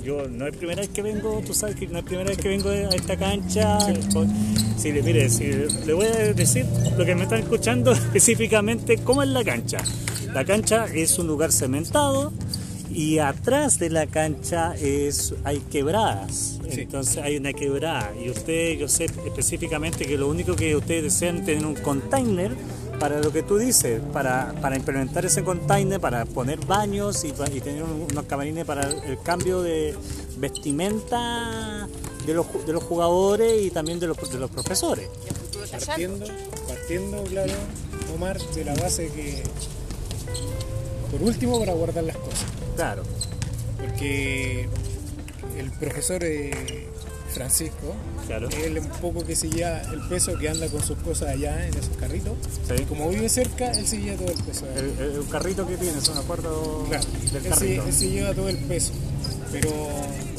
yo 0.08 0.26
no 0.30 0.48
es 0.48 0.56
primera 0.56 0.80
vez 0.80 0.90
que 0.90 1.02
vengo, 1.02 1.42
tú 1.46 1.54
sabes 1.54 1.76
que 1.76 1.86
no 1.86 2.00
es 2.00 2.06
primera 2.06 2.30
vez 2.30 2.38
que 2.38 2.48
vengo 2.48 2.70
a 2.70 2.96
esta 2.96 3.18
cancha. 3.18 3.78
Si 4.78 4.94
le, 4.94 5.02
mire, 5.02 5.30
si 5.30 5.44
le 5.86 5.94
voy 5.94 6.06
a 6.06 6.34
decir 6.34 6.66
lo 6.98 7.04
que 7.04 7.14
me 7.14 7.24
están 7.24 7.40
escuchando 7.40 7.92
específicamente, 8.06 9.00
cómo 9.00 9.22
es 9.22 9.28
la 9.28 9.44
cancha. 9.44 9.80
La 10.34 10.46
cancha 10.46 10.86
es 10.86 11.20
un 11.20 11.28
lugar 11.28 11.52
cementado, 11.52 12.32
y 12.90 13.20
atrás 13.20 13.80
de 13.80 13.90
la 13.90 14.08
cancha 14.08 14.76
es, 14.78 15.36
hay 15.44 15.60
quebradas. 15.60 16.62
Entonces 16.70 17.18
hay 17.18 17.36
una 17.36 17.52
quebrada. 17.52 18.14
Y 18.24 18.30
usted, 18.30 18.78
yo 18.78 18.88
sé 18.88 19.06
específicamente 19.06 20.06
que 20.06 20.18
lo 20.18 20.30
único 20.30 20.56
que 20.56 20.74
ustedes 20.74 21.04
desean 21.04 21.40
es 21.40 21.46
tener 21.46 21.66
un 21.66 21.76
container 21.76 22.52
para 23.00 23.20
lo 23.20 23.32
que 23.32 23.44
tú 23.44 23.58
dices, 23.58 24.02
para, 24.12 24.54
para 24.62 24.76
implementar 24.76 25.26
ese 25.26 25.44
container, 25.44 26.00
para 26.00 26.26
poner 26.26 26.60
baños 26.66 27.24
y, 27.24 27.32
tener 27.32 27.84
unos 27.84 28.26
camarines 28.26 28.66
para 28.66 28.90
el 28.90 29.20
cambio 29.22 29.62
de 29.62 29.96
vestimenta 30.38 31.88
de 32.26 32.34
los, 32.34 32.66
de 32.66 32.74
los 32.74 32.84
jugadores 32.84 33.64
y 33.64 33.72
también 33.72 34.00
de 34.00 34.08
los, 34.08 34.32
de 34.32 34.40
los 34.40 34.50
profesores. 34.50 35.10
Partiendo, 35.72 36.26
partiendo, 36.68 37.24
claro, 37.24 37.54
Omar, 38.16 38.40
de 38.40 38.66
la 38.66 38.74
base 38.76 39.10
que, 39.10 39.44
por 41.12 41.22
último, 41.22 41.60
para 41.60 41.74
guardar 41.74 42.04
las 42.04 42.18
cosas. 42.18 42.46
Claro. 42.76 43.04
Porque 43.80 44.68
el 45.58 45.72
profesor 45.72 46.24
eh, 46.24 46.88
Francisco, 47.34 47.96
él 48.64 48.80
un 48.80 48.88
poco 49.02 49.24
que 49.24 49.36
se 49.36 49.50
lleva 49.50 49.82
el 49.94 50.02
peso 50.08 50.38
que 50.38 50.50
anda 50.50 50.68
con 50.68 50.82
sus 50.84 50.98
cosas 51.00 51.30
allá 51.30 51.68
en 51.68 51.74
esos 51.74 51.96
carritos. 51.98 52.34
Como 52.88 53.10
vive 53.10 53.30
cerca, 53.30 53.72
él 53.72 53.86
se 53.86 54.02
lleva 54.02 54.18
todo 54.18 54.32
el 54.32 54.44
peso. 54.44 54.66
El, 54.76 55.28
carrito 55.30 55.68
que 55.68 55.78
tiene, 55.78 56.00
son 56.02 56.18
acuerdo 56.18 56.86
claro, 56.90 57.06
del 57.34 57.46
él 57.46 57.52
carrito. 57.52 57.86
él 57.86 57.94
se 57.94 58.10
lleva 58.10 58.34
todo 58.34 58.50
el 58.50 58.58
peso. 58.58 58.94
Pero 59.52 59.70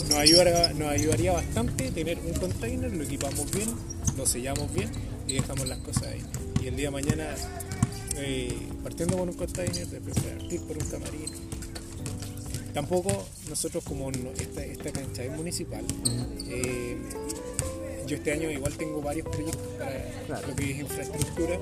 nos, 0.09 0.19
ayudaría, 0.19 0.73
nos 0.75 0.89
ayudaría 0.89 1.33
bastante 1.33 1.91
tener 1.91 2.19
un 2.19 2.33
container, 2.35 2.93
lo 2.93 3.05
equipamos 3.05 3.51
bien, 3.51 3.71
lo 4.17 4.27
sellamos 4.27 4.73
bien 4.73 4.91
y 5.27 5.35
dejamos 5.35 5.69
las 5.69 5.79
cosas 5.79 6.05
ahí. 6.05 6.23
Y 6.63 6.69
el 6.69 6.77
día 6.77 6.89
de 6.89 6.93
mañana, 6.93 7.35
eh, 8.17 8.55
partiendo 8.83 9.17
con 9.17 9.29
un 9.29 9.35
container, 9.35 9.87
después 9.87 10.15
partir 10.19 10.61
por 10.63 10.77
un 10.77 10.89
camarín 10.89 11.58
Tampoco 12.73 13.27
nosotros 13.49 13.83
como 13.85 14.11
esta, 14.11 14.65
esta 14.65 14.93
cancha 14.93 15.25
es 15.25 15.33
municipal, 15.33 15.85
eh, 16.47 16.97
yo 18.09 18.17
este 18.17 18.33
año 18.33 18.51
igual 18.51 18.73
tengo 18.75 19.03
varios 19.03 19.29
proyectos 19.29 19.67
para 20.27 20.41
lo 20.47 20.57
que 20.57 20.71
es 20.71 20.79
infraestructura. 20.79 21.59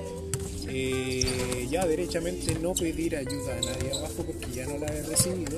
Eh, 0.68 1.66
ya 1.70 1.86
derechamente 1.86 2.58
no 2.58 2.72
pedir 2.74 3.16
ayuda 3.16 3.56
a 3.56 3.60
nadie 3.60 3.92
abajo 3.92 4.24
porque 4.24 4.52
ya 4.52 4.66
no 4.66 4.78
la 4.78 4.86
he 4.86 5.02
recibido. 5.02 5.56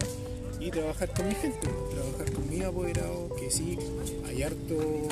Y 0.61 0.70
trabajar 0.70 1.12
con 1.12 1.28
mi 1.28 1.34
gente, 1.34 1.68
trabajar 1.92 2.32
con 2.32 2.50
mi 2.50 2.62
apoderado, 2.62 3.28
que 3.37 3.50
sí, 3.50 3.78
hay 4.26 4.42
harto 4.42 5.08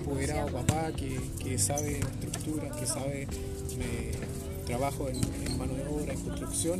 apoderado 0.00 0.52
papá 0.52 0.92
que, 0.92 1.58
sabe 1.58 1.98
estructura, 1.98 2.70
que 2.78 2.86
sabe 2.86 3.26
trabajo 4.66 5.08
en, 5.08 5.16
en, 5.16 5.58
mano 5.58 5.74
de 5.74 5.84
obra, 5.88 6.12
en 6.12 6.20
construcción. 6.20 6.78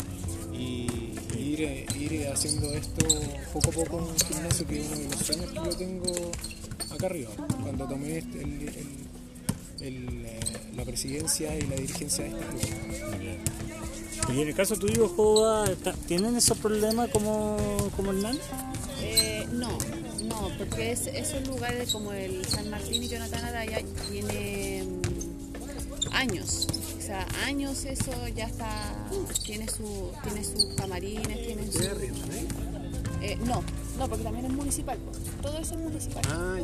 Y 0.53 1.15
ir, 1.61 2.29
haciendo 2.33 2.73
esto 2.75 3.07
poco 3.53 3.71
a 3.71 3.73
poco 3.73 3.99
en 3.99 4.05
un 4.05 4.19
gimnasio 4.19 4.67
que 4.67 4.81
es 4.81 4.87
uno 4.87 4.97
de 4.99 5.09
los 5.09 5.27
sueños 5.27 5.51
que 5.51 5.57
yo 5.57 5.77
tengo 5.77 6.13
acá 6.91 7.07
arriba. 7.07 7.31
Cuando 7.63 7.87
tomé 7.87 8.19
este, 8.19 8.43
eh, 9.81 10.41
la 10.77 10.85
presidencia 10.85 11.57
y 11.57 11.63
la 11.63 11.77
dirigencia 11.77 12.25
de 12.25 12.31
este 12.31 12.45
club. 12.47 12.57
¿Y 14.37 14.41
en 14.43 14.49
el 14.49 14.55
caso 14.55 14.77
tuyo, 14.77 15.09
Joda, 15.09 15.65
tienen 16.07 16.37
esos 16.37 16.59
problemas 16.59 17.11
como, 17.11 17.57
como 17.97 18.13
el 18.13 18.23
NAN? 18.23 18.39
Eh, 19.03 19.47
no, 19.53 19.77
no, 20.25 20.51
porque 20.59 20.93
es, 20.93 21.07
esos 21.07 21.47
lugares 21.49 21.91
como 21.93 22.13
el 22.13 22.45
San 22.47 22.71
Martín 22.71 23.03
y 23.03 23.09
Jonathan 23.09 23.45
Araya 23.45 23.83
tiene 24.11 24.85
mm, 24.85 26.15
años 26.15 26.69
años 27.45 27.85
eso 27.85 28.13
ya 28.35 28.47
está, 28.47 28.69
tiene 29.45 29.69
su, 29.69 30.11
tiene 30.23 30.45
sus 30.45 30.65
camarines, 30.77 31.47
tiene 31.47 31.71
su... 31.71 31.79
Eh, 33.23 33.37
no, 33.45 33.63
no, 33.99 34.09
porque 34.09 34.25
también 34.25 34.47
es 34.47 34.53
municipal, 34.53 34.99
todo 35.43 35.59
eso 35.59 35.75
es 35.75 35.81
municipal. 35.81 36.23
Ah, 36.29 36.57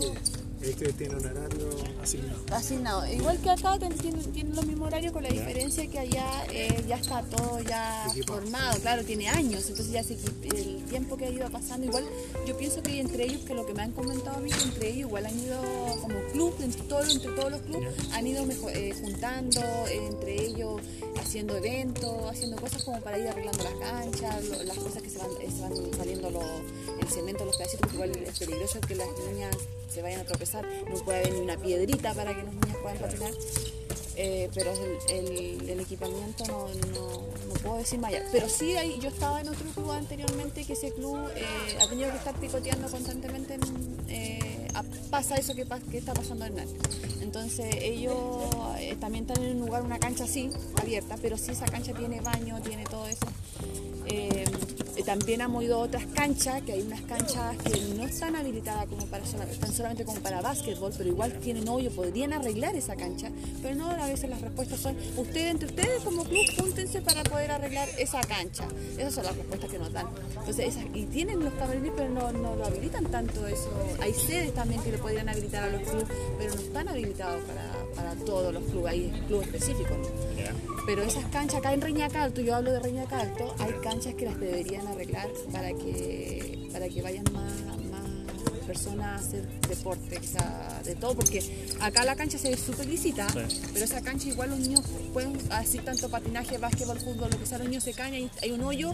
Este 0.63 0.91
tiene 0.95 1.17
un 1.17 1.27
horario 1.27 1.69
asignado. 2.03 2.41
Asignado. 2.51 3.07
Igual 3.13 3.39
que 3.41 3.51
acá 3.51 3.79
tiene, 3.79 3.95
tiene 4.33 4.55
los 4.55 4.65
mismos 4.65 4.87
horarios 4.87 5.13
con 5.13 5.23
la 5.23 5.29
diferencia 5.29 5.87
que 5.87 5.99
allá 5.99 6.47
eh, 6.51 6.83
ya 6.89 6.97
está 6.97 7.23
todo 7.23 7.61
ya 7.61 8.07
formado, 8.27 8.81
claro, 8.81 9.05
tiene 9.05 9.29
años, 9.29 9.69
entonces 9.69 9.93
ya 9.93 10.03
se, 10.03 10.15
el 10.15 10.83
tiempo 10.89 11.19
que 11.19 11.27
ha 11.27 11.31
ido 11.31 11.49
pasando, 11.51 11.87
igual 11.87 12.05
yo 12.47 12.57
pienso 12.57 12.83
que 12.83 13.01
entre 13.01 13.25
ellos, 13.25 13.43
que 13.43 13.53
lo 13.53 13.67
que 13.67 13.75
me 13.75 13.83
han 13.83 13.93
comentado 13.93 14.39
a 14.39 14.41
mí, 14.41 14.51
entre 14.65 14.89
ellos 14.89 15.09
igual 15.09 15.27
han 15.27 15.39
ido 15.39 15.61
como 16.01 16.19
club, 16.33 16.55
entre, 16.61 16.83
todo, 16.85 17.03
entre 17.03 17.33
todos 17.33 17.51
los 17.51 17.61
clubes, 17.61 17.95
han 18.13 18.27
ido 18.27 18.47
eh, 18.71 18.95
juntando 18.99 19.61
entre 19.91 20.43
ellos, 20.43 20.81
haciendo 21.37 21.57
eventos, 21.59 22.31
haciendo 22.31 22.57
cosas 22.57 22.83
como 22.83 22.99
para 23.03 23.18
ir 23.18 23.29
arreglando 23.29 23.62
las 23.62 23.75
canchas, 23.75 24.42
las 24.64 24.79
cosas 24.79 25.03
que 25.03 25.11
se 25.11 25.18
van, 25.18 25.29
se 25.33 25.61
van 25.61 25.94
saliendo 25.94 26.29
el 26.99 27.09
cemento, 27.09 27.44
los 27.44 27.59
pedacitos, 27.59 27.92
igual 27.92 28.11
es 28.16 28.38
peligroso 28.38 28.81
que 28.81 28.94
las 28.94 29.09
niñas 29.31 29.55
se 29.87 30.01
vayan 30.01 30.20
a 30.20 30.25
tropezar, 30.25 30.66
no 30.88 30.94
puede 31.05 31.18
haber 31.18 31.35
ni 31.35 31.40
una 31.40 31.59
piedrita 31.59 32.14
para 32.14 32.35
que 32.35 32.42
los 32.42 32.55
niños 32.55 32.77
puedan 32.81 32.96
patinar. 32.96 33.33
Eh, 34.18 34.49
pero 34.55 34.72
el, 35.11 35.79
equipamiento 35.79 36.44
no, 36.46 36.68
no, 36.94 37.53
puedo 37.62 37.77
decir 37.77 37.99
más 37.99 38.14
Pero 38.33 38.49
sí, 38.49 38.75
hay, 38.75 38.99
yo 38.99 39.11
estaba 39.11 39.42
en 39.42 39.51
otro 39.51 39.68
club 39.75 39.90
anteriormente 39.90 40.64
que 40.64 40.72
ese 40.72 40.90
club 40.90 41.18
eh, 41.37 41.44
ha 41.79 41.87
tenido 41.87 42.11
que 42.12 42.16
estar 42.16 42.35
picoteando 42.40 42.90
constantemente. 42.90 43.59
Eh, 44.09 44.56
pasa 45.11 45.37
eso 45.37 45.55
que, 45.55 45.67
está 45.93 46.15
pasando 46.15 46.45
en 46.45 46.57
NAT. 46.57 46.69
Entonces 47.21 47.75
ellos 47.81 48.17
también 49.01 49.25
están 49.29 49.43
en 49.43 49.57
un 49.57 49.67
lugar, 49.67 49.83
una 49.83 49.99
cancha 49.99 50.25
así, 50.25 50.51
abierta, 50.81 51.17
pero 51.21 51.37
sí 51.37 51.53
esa 51.53 51.67
cancha 51.67 51.93
tiene 51.93 52.21
baño, 52.21 52.61
tiene 52.62 52.85
todo 52.85 53.07
eso. 53.07 53.27
Eh, 54.07 54.45
también 55.03 55.41
hemos 55.41 55.63
ido 55.63 55.79
otras 55.79 56.07
canchas, 56.07 56.63
que 56.63 56.73
hay 56.73 56.83
unas 56.83 57.01
canchas 57.03 57.57
que 57.59 57.81
no 57.95 58.05
están 58.05 58.35
habilitadas 58.35 58.87
como 58.87 59.07
para 59.07 59.25
están 59.25 59.73
solamente 59.73 60.05
como 60.05 60.21
para 60.21 60.41
básquetbol, 60.41 60.93
pero 60.97 61.09
igual 61.09 61.33
tienen 61.41 61.69
hoyo, 61.69 61.91
podrían 61.91 62.33
arreglar 62.33 62.75
esa 62.77 62.97
cancha, 62.97 63.31
pero 63.63 63.75
no, 63.75 63.91
a 63.91 64.07
veces 64.07 64.31
las 64.31 64.41
respuestas 64.41 64.81
son, 64.81 64.97
ustedes 65.17 65.51
entre 65.51 65.69
ustedes 65.69 66.03
como 66.03 66.25
club, 66.25 66.45
júntense 66.59 67.01
para 67.03 67.23
poder 67.25 67.51
arreglar 67.51 67.89
esa 67.99 68.21
cancha. 68.23 68.67
Esas 68.97 69.15
son 69.15 69.25
las 69.25 69.37
respuestas 69.37 69.71
que 69.71 69.79
nos 69.79 69.93
dan. 69.93 70.07
Entonces, 70.39 70.77
y 70.95 71.05
tienen 71.07 71.45
los 71.45 71.53
camarines, 71.55 71.93
pero 71.97 72.09
no, 72.09 72.33
no, 72.33 72.57
lo 72.57 72.67
habilitan 72.67 73.05
tanto 73.07 73.47
eso. 73.47 73.71
Hay 74.01 74.15
sedes 74.15 74.55
también 74.55 74.83
que 74.83 74.93
le 74.93 74.99
podrían 74.99 75.29
habilitar 75.29 75.65
a 75.65 75.69
los 75.69 75.83
clubes, 75.83 76.07
pero 76.39 76.55
no 76.55 76.61
están 76.61 76.89
habilitados 76.89 77.43
para, 77.45 77.73
para 77.95 78.25
todos 78.25 78.53
los 78.53 78.63
clubes, 78.65 78.93
hay 78.93 79.25
clubes 79.27 79.47
específicos. 79.49 79.97
Pero 80.87 81.03
esas 81.03 81.25
canchas 81.27 81.59
acá 81.59 81.75
en 81.75 81.81
Reñaca 81.81 82.22
Alto, 82.22 82.40
yo 82.40 82.55
hablo 82.55 82.72
de 82.72 82.79
Reñaca 82.79 83.20
Alto, 83.20 83.55
hay 83.59 83.72
canchas 83.83 84.14
que 84.14 84.25
las 84.25 84.38
deberían 84.38 84.87
arreglar 84.87 85.29
para 85.53 85.72
que, 85.72 86.68
para 86.72 86.88
que 86.88 87.03
vayan 87.03 87.25
más, 87.33 87.53
personas 88.66 89.07
a 89.07 89.14
hacer 89.25 89.46
deporte, 89.68 90.20
de 90.85 90.94
todo, 90.96 91.14
porque 91.14 91.40
acá 91.81 92.05
la 92.05 92.16
cancha 92.16 92.37
se 92.37 92.51
ve 92.51 92.57
súper 92.57 92.87
lisita, 92.87 93.27
pero 93.33 93.85
esa 93.85 94.03
cancha 94.03 94.29
igual 94.29 94.51
los 94.51 94.59
niños 94.59 94.83
pueden 95.12 95.38
hacer 95.51 95.85
tanto 95.85 96.11
patinaje, 96.11 96.59
básquetbol, 96.59 96.99
fútbol, 96.99 97.31
lo 97.31 97.38
que 97.38 97.46
sea, 97.46 97.59
los 97.59 97.68
niños 97.68 97.85
se 97.85 97.92
caen 97.92 98.14
y 98.14 98.31
hay 98.42 98.51
un 98.51 98.62
hoyo, 98.62 98.92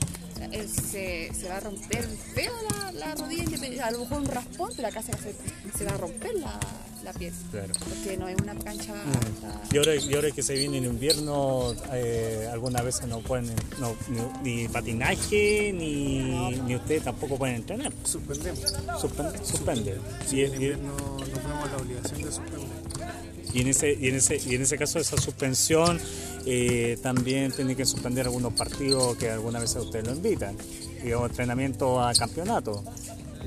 eh, 0.53 0.69
se, 0.69 1.33
se, 1.35 1.49
va 1.49 1.57
a 1.57 1.61
romper 1.61 2.05
feo 2.35 2.53
la, 2.71 2.93
la 2.93 3.15
rodilla, 3.15 3.87
a 3.87 3.91
lo 3.91 4.01
mejor 4.01 4.19
un 4.19 4.27
raspón, 4.27 4.71
pero 4.77 4.89
acá 4.89 5.03
se 5.03 5.13
va 5.13 5.19
a, 5.19 5.79
se 5.79 5.85
va 5.85 5.93
a 5.93 5.99
romper 5.99 6.35
la, 6.35 6.61
la 7.05 7.13
piel. 7.13 7.33
Claro. 7.51 7.73
Porque 7.79 8.17
no 8.17 8.29
es 8.29 8.41
una 8.41 8.55
cancha. 8.57 8.95
Mm. 8.95 9.75
Y, 9.75 9.79
ahora, 9.79 9.95
y 9.95 10.15
ahora 10.15 10.31
que 10.31 10.43
se 10.43 10.55
viene 10.55 10.79
en 10.79 10.85
invierno, 10.85 11.75
eh, 11.93 12.49
algunas 12.53 12.85
veces 12.85 13.07
no 13.07 13.21
pueden, 13.21 13.53
no, 13.79 13.95
ni, 14.43 14.69
patinaje, 14.69 15.73
ni, 15.73 16.57
ni 16.67 16.77
ustedes 16.77 17.05
tampoco 17.05 17.37
pueden 17.37 17.57
entrenar. 17.57 17.93
Suspendemos. 18.05 18.61
Suspende. 19.01 19.45
suspende. 19.45 19.99
Sí, 20.27 20.43
en 20.43 20.55
invierno 20.55 20.97
nos 21.19 21.29
vemos 21.29 21.71
la 21.71 21.77
obligación 21.77 22.23
de 22.23 22.33
suspender. 22.33 22.83
Y 23.55 23.61
en 23.61 23.69
ese, 23.69 23.93
y 23.93 24.09
en 24.09 24.15
ese, 24.17 24.39
y 24.39 24.55
en 24.55 24.63
ese 24.63 24.79
caso 24.79 24.99
esa 24.99 25.19
suspensión 25.19 26.01
eh, 26.47 26.99
también 27.03 27.53
tiene 27.53 27.77
que 27.77 27.85
suspender 27.85 28.27
algunos 28.27 28.55
partidos 28.55 29.17
que 29.17 29.31
alguna 29.31 29.59
vez 29.59 29.77
ustedes 29.77 30.07
lo 30.07 30.13
invitan, 30.13 30.57
digamos 31.03 31.31
entrenamiento 31.31 32.03
a 32.03 32.15
campeonato. 32.15 32.83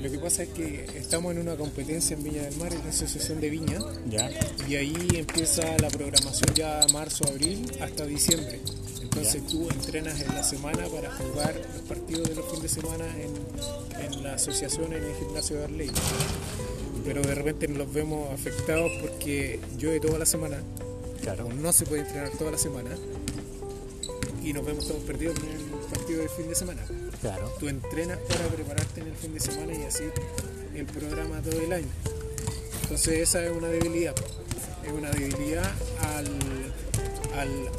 Lo 0.00 0.10
que 0.10 0.18
pasa 0.18 0.42
es 0.42 0.50
que 0.50 0.84
estamos 0.96 1.32
en 1.32 1.40
una 1.40 1.56
competencia 1.56 2.16
en 2.16 2.22
Viña 2.22 2.42
del 2.42 2.56
Mar, 2.56 2.72
en 2.72 2.80
la 2.80 2.90
Asociación 2.90 3.40
de 3.40 3.50
Viña, 3.50 3.78
ya. 4.08 4.30
y 4.68 4.76
ahí 4.76 4.94
empieza 5.14 5.62
la 5.78 5.88
programación 5.88 6.54
ya 6.54 6.86
marzo, 6.92 7.26
abril 7.26 7.70
hasta 7.80 8.04
diciembre. 8.04 8.60
Entonces 9.02 9.46
tú 9.46 9.68
entrenas 9.70 10.20
en 10.20 10.34
la 10.34 10.42
semana 10.42 10.86
para 10.88 11.10
jugar 11.12 11.54
los 11.74 11.82
partidos 11.88 12.28
de 12.28 12.34
los 12.34 12.44
fines 12.46 12.62
de 12.62 12.68
semana 12.68 13.06
en, 13.16 14.04
en 14.04 14.22
la 14.22 14.34
asociación 14.34 14.92
en 14.92 15.02
el 15.02 15.14
gimnasio 15.14 15.56
de 15.56 15.64
Arley. 15.64 15.90
Pero 17.04 17.22
de 17.22 17.34
repente 17.34 17.66
nos 17.68 17.90
vemos 17.92 18.30
afectados 18.32 18.90
porque 19.00 19.60
llueve 19.78 20.00
toda 20.00 20.18
la 20.18 20.26
semana, 20.26 20.58
claro. 21.22 21.48
no 21.52 21.72
se 21.72 21.86
puede 21.86 22.02
entrenar 22.02 22.30
toda 22.36 22.50
la 22.50 22.58
semana, 22.58 22.90
y 24.46 24.52
nos 24.52 24.64
vemos 24.64 24.86
todos 24.86 25.02
perdidos 25.02 25.36
en 25.38 25.48
el 25.48 25.86
partido 25.92 26.20
del 26.20 26.28
fin 26.28 26.48
de 26.48 26.54
semana. 26.54 26.82
Claro. 27.20 27.52
Tú 27.58 27.68
entrenas 27.68 28.18
para 28.28 28.46
prepararte 28.48 29.00
en 29.00 29.08
el 29.08 29.14
fin 29.14 29.34
de 29.34 29.40
semana 29.40 29.72
y 29.72 29.82
así 29.84 30.04
el 30.74 30.86
programa 30.86 31.40
todo 31.40 31.60
el 31.60 31.72
año. 31.72 31.88
Entonces 32.82 33.20
esa 33.20 33.44
es 33.44 33.50
una 33.50 33.68
debilidad. 33.68 34.14
Es 34.84 34.92
una 34.92 35.10
debilidad 35.10 35.68
al, 36.14 36.26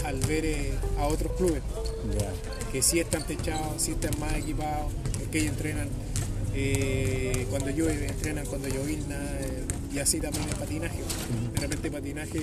al, 0.05 0.19
ver 0.27 0.45
eh, 0.45 0.73
a 0.99 1.07
otros 1.07 1.31
clubes 1.37 1.61
que 2.71 2.81
sí 2.81 2.99
están 2.99 3.25
techados, 3.25 3.81
sí 3.81 3.91
están 3.91 4.19
más 4.19 4.33
equipados, 4.35 4.91
que 5.31 5.39
ellos 5.39 5.51
entrenan 5.51 5.89
eh, 6.53 7.45
cuando 7.49 7.69
llueve, 7.69 8.07
entrenan 8.07 8.45
cuando 8.45 8.67
llovizna 8.67 9.15
eh, 9.15 9.63
y 9.93 9.99
así 9.99 10.19
también 10.19 10.43
el 10.49 10.55
patinaje. 10.55 10.99
De 11.53 11.59
repente 11.59 11.91
patinaje 11.91 12.39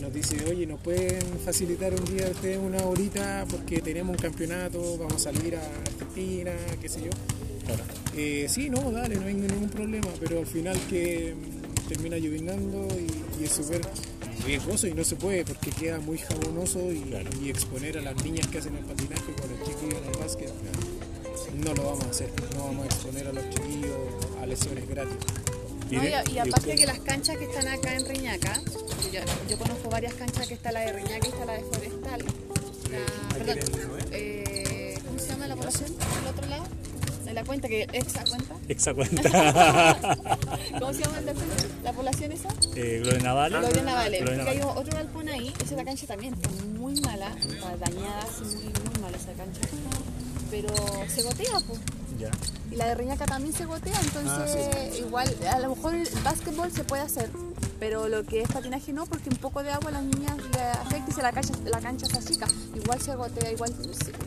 nos 0.00 0.12
dice, 0.12 0.36
oye, 0.48 0.66
¿nos 0.66 0.80
pueden 0.80 1.22
facilitar 1.44 1.92
un 1.92 2.04
día 2.06 2.28
ustedes 2.30 2.58
una 2.58 2.82
horita 2.84 3.44
porque 3.50 3.80
tenemos 3.80 4.16
un 4.16 4.22
campeonato, 4.22 4.96
vamos 4.98 5.14
a 5.14 5.32
salir 5.32 5.56
a 5.56 5.62
Argentina, 5.62 6.52
qué 6.80 6.88
sé 6.88 7.02
yo? 7.02 7.10
Eh, 8.16 8.46
sí, 8.48 8.70
no, 8.70 8.90
dale, 8.90 9.16
no 9.16 9.26
hay 9.26 9.34
ningún 9.34 9.68
problema, 9.68 10.08
pero 10.20 10.38
al 10.38 10.46
final 10.46 10.78
que 10.88 11.34
mm, 11.34 11.88
termina 11.88 12.16
llovinando 12.16 12.88
y, 12.98 13.44
es 13.44 13.50
súper 13.50 13.82
riesgoso 14.46 14.86
y 14.86 14.94
no 14.94 15.04
se 15.04 15.16
puede 15.16 15.44
porque 15.44 15.70
queda 15.70 16.00
muy 16.00 16.16
jabonoso 16.18 16.80
y, 16.90 17.50
exponer 17.50 17.98
a 17.98 18.00
las 18.00 18.24
niñas 18.24 18.46
que 18.48 18.58
hacen 18.58 18.74
el 18.76 18.84
patinaje 18.84 19.32
con 19.34 19.50
los 19.50 19.68
chiquillos 19.68 20.00
en 20.02 20.10
el 20.12 20.18
básquet, 20.18 20.52
no 21.62 21.74
lo 21.74 21.84
vamos 21.84 22.04
a 22.04 22.10
hacer, 22.10 22.30
no 22.56 22.64
vamos 22.64 22.84
a 22.84 22.86
exponer 22.86 23.26
a 23.26 23.32
los 23.32 23.50
chiquillos 23.50 23.92
a 24.40 24.46
lesiones 24.46 24.88
gratis 24.88 25.18
y, 26.32 26.38
aparte 26.38 26.74
que 26.74 26.86
las 26.86 26.98
canchas 27.00 27.36
que 27.36 27.44
están 27.44 27.68
acá 27.68 27.94
en 27.94 28.06
Riñaca, 28.06 28.60
yo, 29.48 29.58
conozco 29.58 29.88
varias 29.90 30.14
canchas 30.14 30.46
que 30.48 30.54
está 30.54 30.72
la 30.72 30.80
de 30.80 30.92
Riñaca 30.92 31.26
y 31.26 31.30
está 31.30 31.44
la 31.44 31.52
de 31.54 31.62
Forestal. 31.62 32.24
Eh, 34.12 34.98
¿Cómo 35.04 35.18
se 35.18 35.28
llama 35.28 35.46
la 35.48 35.56
población 35.56 35.90
del 35.90 36.26
otro 36.30 36.46
lado? 36.48 36.64
De 37.24 37.32
la 37.32 37.44
cuenta, 37.44 37.68
que 37.68 37.86
exa 37.92 38.24
cuenta. 38.24 38.54
Exa 38.68 38.94
cuenta. 38.94 40.18
¿Cómo 40.78 40.92
se 40.92 41.02
llama 41.02 41.20
la, 41.82 41.92
población 41.92 42.32
esa? 42.32 42.48
Eh, 42.76 43.00
Gloria 43.02 43.22
Navale. 43.22 43.58
Gloria 43.58 43.82
Navale. 43.82 44.18
Porque 44.18 44.50
hay 44.50 44.60
otro 44.60 44.96
galpón 44.96 45.28
ahí, 45.28 45.52
esa 45.64 45.76
la 45.76 45.84
cancha 45.84 46.06
también 46.06 46.34
está 46.34 46.50
muy 46.78 47.00
mala, 47.00 47.34
está 47.40 47.76
dañada, 47.76 48.26
muy, 48.40 48.64
muy 48.64 49.00
mala 49.00 49.16
esa 49.16 49.32
cancha. 49.32 49.60
Pero 50.50 50.68
se 51.08 51.22
gotea, 51.22 51.60
pues. 51.66 51.80
Y 52.70 52.76
la 52.76 52.86
de 52.86 52.94
Reñaca 52.94 53.26
también 53.26 53.54
se 53.54 53.66
gotea, 53.66 53.98
entonces 54.00 54.68
ah, 54.74 54.96
igual, 54.98 55.34
a 55.50 55.58
lo 55.60 55.74
mejor 55.74 55.94
el 55.94 56.08
básquetbol 56.22 56.72
se 56.72 56.84
puede 56.84 57.02
hacer, 57.02 57.30
pero 57.78 58.08
lo 58.08 58.24
que 58.24 58.42
es 58.42 58.48
patinaje 58.48 58.92
no, 58.92 59.06
porque 59.06 59.28
un 59.28 59.36
poco 59.36 59.62
de 59.62 59.70
agua 59.70 59.90
a 59.90 59.92
las 59.92 60.04
niñas 60.04 60.36
le 60.52 60.62
afecta 60.62 61.10
y 61.10 61.12
se 61.12 61.22
la 61.22 61.32
cancha, 61.32 61.52
la 61.66 61.80
cancha 61.80 62.06
se 62.06 62.18
achica. 62.18 62.46
Igual 62.74 63.00
se 63.00 63.14
gotea, 63.14 63.52
igual 63.52 63.74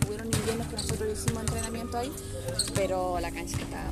hubieron 0.08 0.28
inviernos 0.28 0.67
que 0.67 0.76
nosotros 0.76 1.13
hicimos 1.13 1.41
entrenamiento 1.41 1.97
ahí, 1.97 2.12
pero 2.76 3.19
la 3.19 3.32
cancha 3.32 3.58
está 3.58 3.91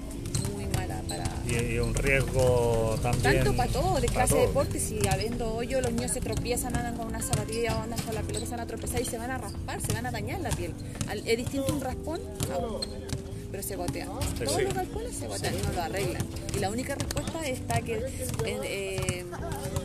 muy 0.54 0.66
mala 0.68 1.02
para... 1.08 1.26
Y, 1.48 1.80
un 1.80 1.94
riesgo 1.94 2.98
también... 3.02 3.44
Tanto 3.44 3.56
para 3.56 3.72
todo, 3.72 4.00
de 4.00 4.08
clase 4.08 4.36
de 4.36 4.42
deporte, 4.42 4.80
si 4.80 5.00
habiendo 5.08 5.56
hoyo 5.56 5.82
los 5.82 5.92
niños 5.92 6.12
se 6.12 6.22
tropiezan, 6.22 6.76
andan 6.76 6.96
con 6.96 7.08
una 7.08 7.22
zapatilla 7.22 7.78
o 7.78 7.82
andan 7.82 8.00
con 8.02 8.16
la 8.16 8.22
pelota, 8.22 8.46
se 8.46 8.52
van 8.52 8.60
a 8.62 8.68
tropezar 8.68 9.02
y 9.02 9.06
se 9.06 9.18
van 9.18 9.32
a 9.32 9.38
raspar, 9.38 9.82
se 9.82 9.94
van 9.94 10.06
a 10.06 10.12
dañar 10.12 10.42
la 10.42 10.50
piel. 10.50 10.74
Es 11.26 11.38
distinto 11.38 11.74
un 11.74 11.82
raspón 11.82 12.22
a 12.54 12.58
un 12.58 13.05
pero 13.56 13.68
se 13.68 13.76
gotea. 13.78 14.08
Todos 14.44 14.64
los 14.64 14.74
galpones 14.74 15.16
se 15.16 15.28
gotean 15.28 15.54
y 15.54 15.66
no 15.66 15.74
lo 15.74 15.82
arreglan. 15.82 16.28
Y 16.56 16.60
la 16.60 16.70
única 16.70 16.96
respuesta 16.96 17.48
está 17.48 17.80
que, 17.80 18.06
eh, 18.46 19.26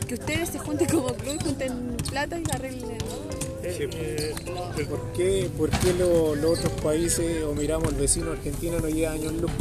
que 0.07 0.13
ustedes 0.13 0.49
se 0.49 0.59
junten 0.59 0.89
como 0.89 1.13
club, 1.13 1.41
junten 1.41 1.95
plata 2.09 2.37
y 2.37 2.43
arreglen. 2.53 2.97
Eh, 3.63 4.35
¿Por 4.89 5.13
qué, 5.13 5.49
por 5.57 5.69
qué 5.69 5.93
los 5.93 6.59
otros 6.59 6.81
países 6.81 7.43
o 7.43 7.53
miramos 7.53 7.87
al 7.87 7.95
vecino 7.95 8.31
argentino 8.31 8.79
no 8.79 8.89
lleva 8.89 9.13
años 9.13 9.33
luz? 9.33 9.51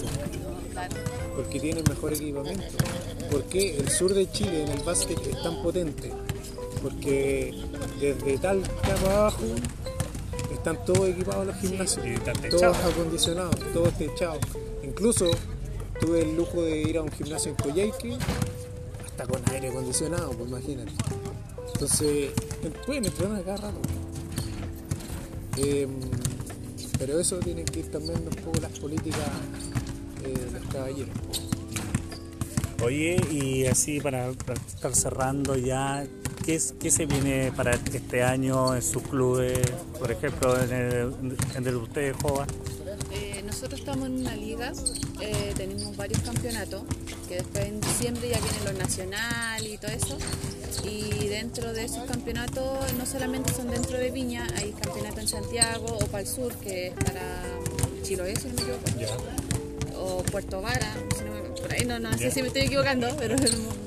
Porque 1.37 1.61
tienen 1.61 1.85
mejor 1.89 2.13
equipamiento. 2.13 2.65
¿Por 3.31 3.45
qué 3.45 3.77
el 3.77 3.91
sur 3.91 4.13
de 4.13 4.29
Chile 4.29 4.65
en 4.65 4.71
el 4.71 4.81
básquet 4.81 5.25
es 5.25 5.41
tan 5.41 5.63
potente? 5.63 6.11
Porque 6.83 7.55
desde 8.01 8.39
tal 8.39 8.63
para 8.83 9.19
abajo 9.19 9.45
están 10.61 10.85
todos 10.85 11.09
equipados 11.09 11.47
los 11.47 11.57
gimnasios, 11.57 12.05
todos 12.51 12.77
acondicionados, 12.77 13.57
todos 13.73 13.97
techados. 13.97 14.41
Incluso 14.83 15.31
tuve 15.99 16.21
el 16.21 16.37
lujo 16.37 16.63
de 16.63 16.83
ir 16.83 16.99
a 16.99 17.03
un 17.03 17.11
gimnasio 17.11 17.53
en 17.53 17.57
Coyhaique, 17.57 18.19
hasta 19.07 19.27
con 19.27 19.43
aire 19.51 19.69
acondicionado, 19.69 20.33
pues 20.33 20.51
imagínate. 20.51 20.93
Entonces, 21.73 22.33
pueden 22.85 23.07
entrenar 23.07 23.41
acá 23.41 23.57
rato. 23.57 23.81
Em, 25.57 25.91
pero 26.99 27.19
eso 27.19 27.39
tiene 27.39 27.65
que 27.65 27.81
ir 27.81 27.91
también 27.91 28.19
un 28.19 28.45
poco 28.45 28.61
las 28.61 28.79
políticas 28.79 29.21
eh, 30.23 30.35
de 30.53 30.61
los 30.61 30.69
caballeros. 30.71 31.15
Oye, 32.85 33.17
y 33.31 33.65
así 33.65 33.99
para, 33.99 34.29
estar 34.29 34.95
cerrando 34.95 35.57
ya, 35.57 36.07
¿qué, 36.45 36.61
¿qué, 36.81 36.91
se 36.91 37.07
viene 37.07 37.53
para 37.57 37.75
este 37.75 38.23
año 38.23 38.75
en 38.75 38.83
sus 38.83 39.03
clubes? 39.03 39.59
Por 39.99 40.11
ejemplo, 40.11 40.61
en 40.61 40.73
el, 40.73 41.37
en 41.55 41.67
el 41.67 42.15
Jova. 42.21 42.47
Eh, 43.13 43.43
nosotros 43.45 43.81
estamos 43.81 44.07
en 44.07 44.21
una 44.21 44.37
liga, 44.37 44.73
eh, 45.21 45.53
tenemos 45.57 45.97
varios 45.97 46.21
campeonatos, 46.23 46.83
que 47.29 47.37
después 47.37 47.67
en 47.67 47.81
diciembre 47.81 48.29
ya 48.29 48.39
viene 48.41 48.59
lo 48.65 48.73
nacional 48.79 49.67
y 49.67 49.77
todo 49.79 49.91
eso. 49.91 50.19
Y 50.85 51.27
dentro 51.29 51.73
de 51.73 51.85
esos 51.85 52.05
campeonatos 52.05 52.93
no 52.95 53.05
solamente 53.05 53.53
son 53.53 53.71
dentro 53.71 53.99
de 53.99 54.11
Viña, 54.11 54.47
hay 54.57 54.73
campeonatos 54.73 55.19
en 55.19 55.29
Santiago 55.29 55.99
o 56.01 56.07
para 56.07 56.23
el 56.23 56.29
sur, 56.29 56.55
que 56.57 56.89
es 56.89 56.95
para 56.95 57.43
Chiloé, 58.03 58.37
si 58.37 58.49
no 58.49 58.55
me 58.55 58.63
equivoco. 58.63 59.25
O 59.97 60.23
Puerto 60.23 60.63
Vara, 60.63 60.95
por 61.61 61.73
ahí 61.73 61.85
no, 61.85 61.99
no 61.99 62.17
sé 62.17 62.31
si 62.31 62.41
me 62.43 62.49
estoy 62.49 62.63
equivocando, 62.63 63.09
pero 63.19 63.35
acuerdo, 63.35 63.80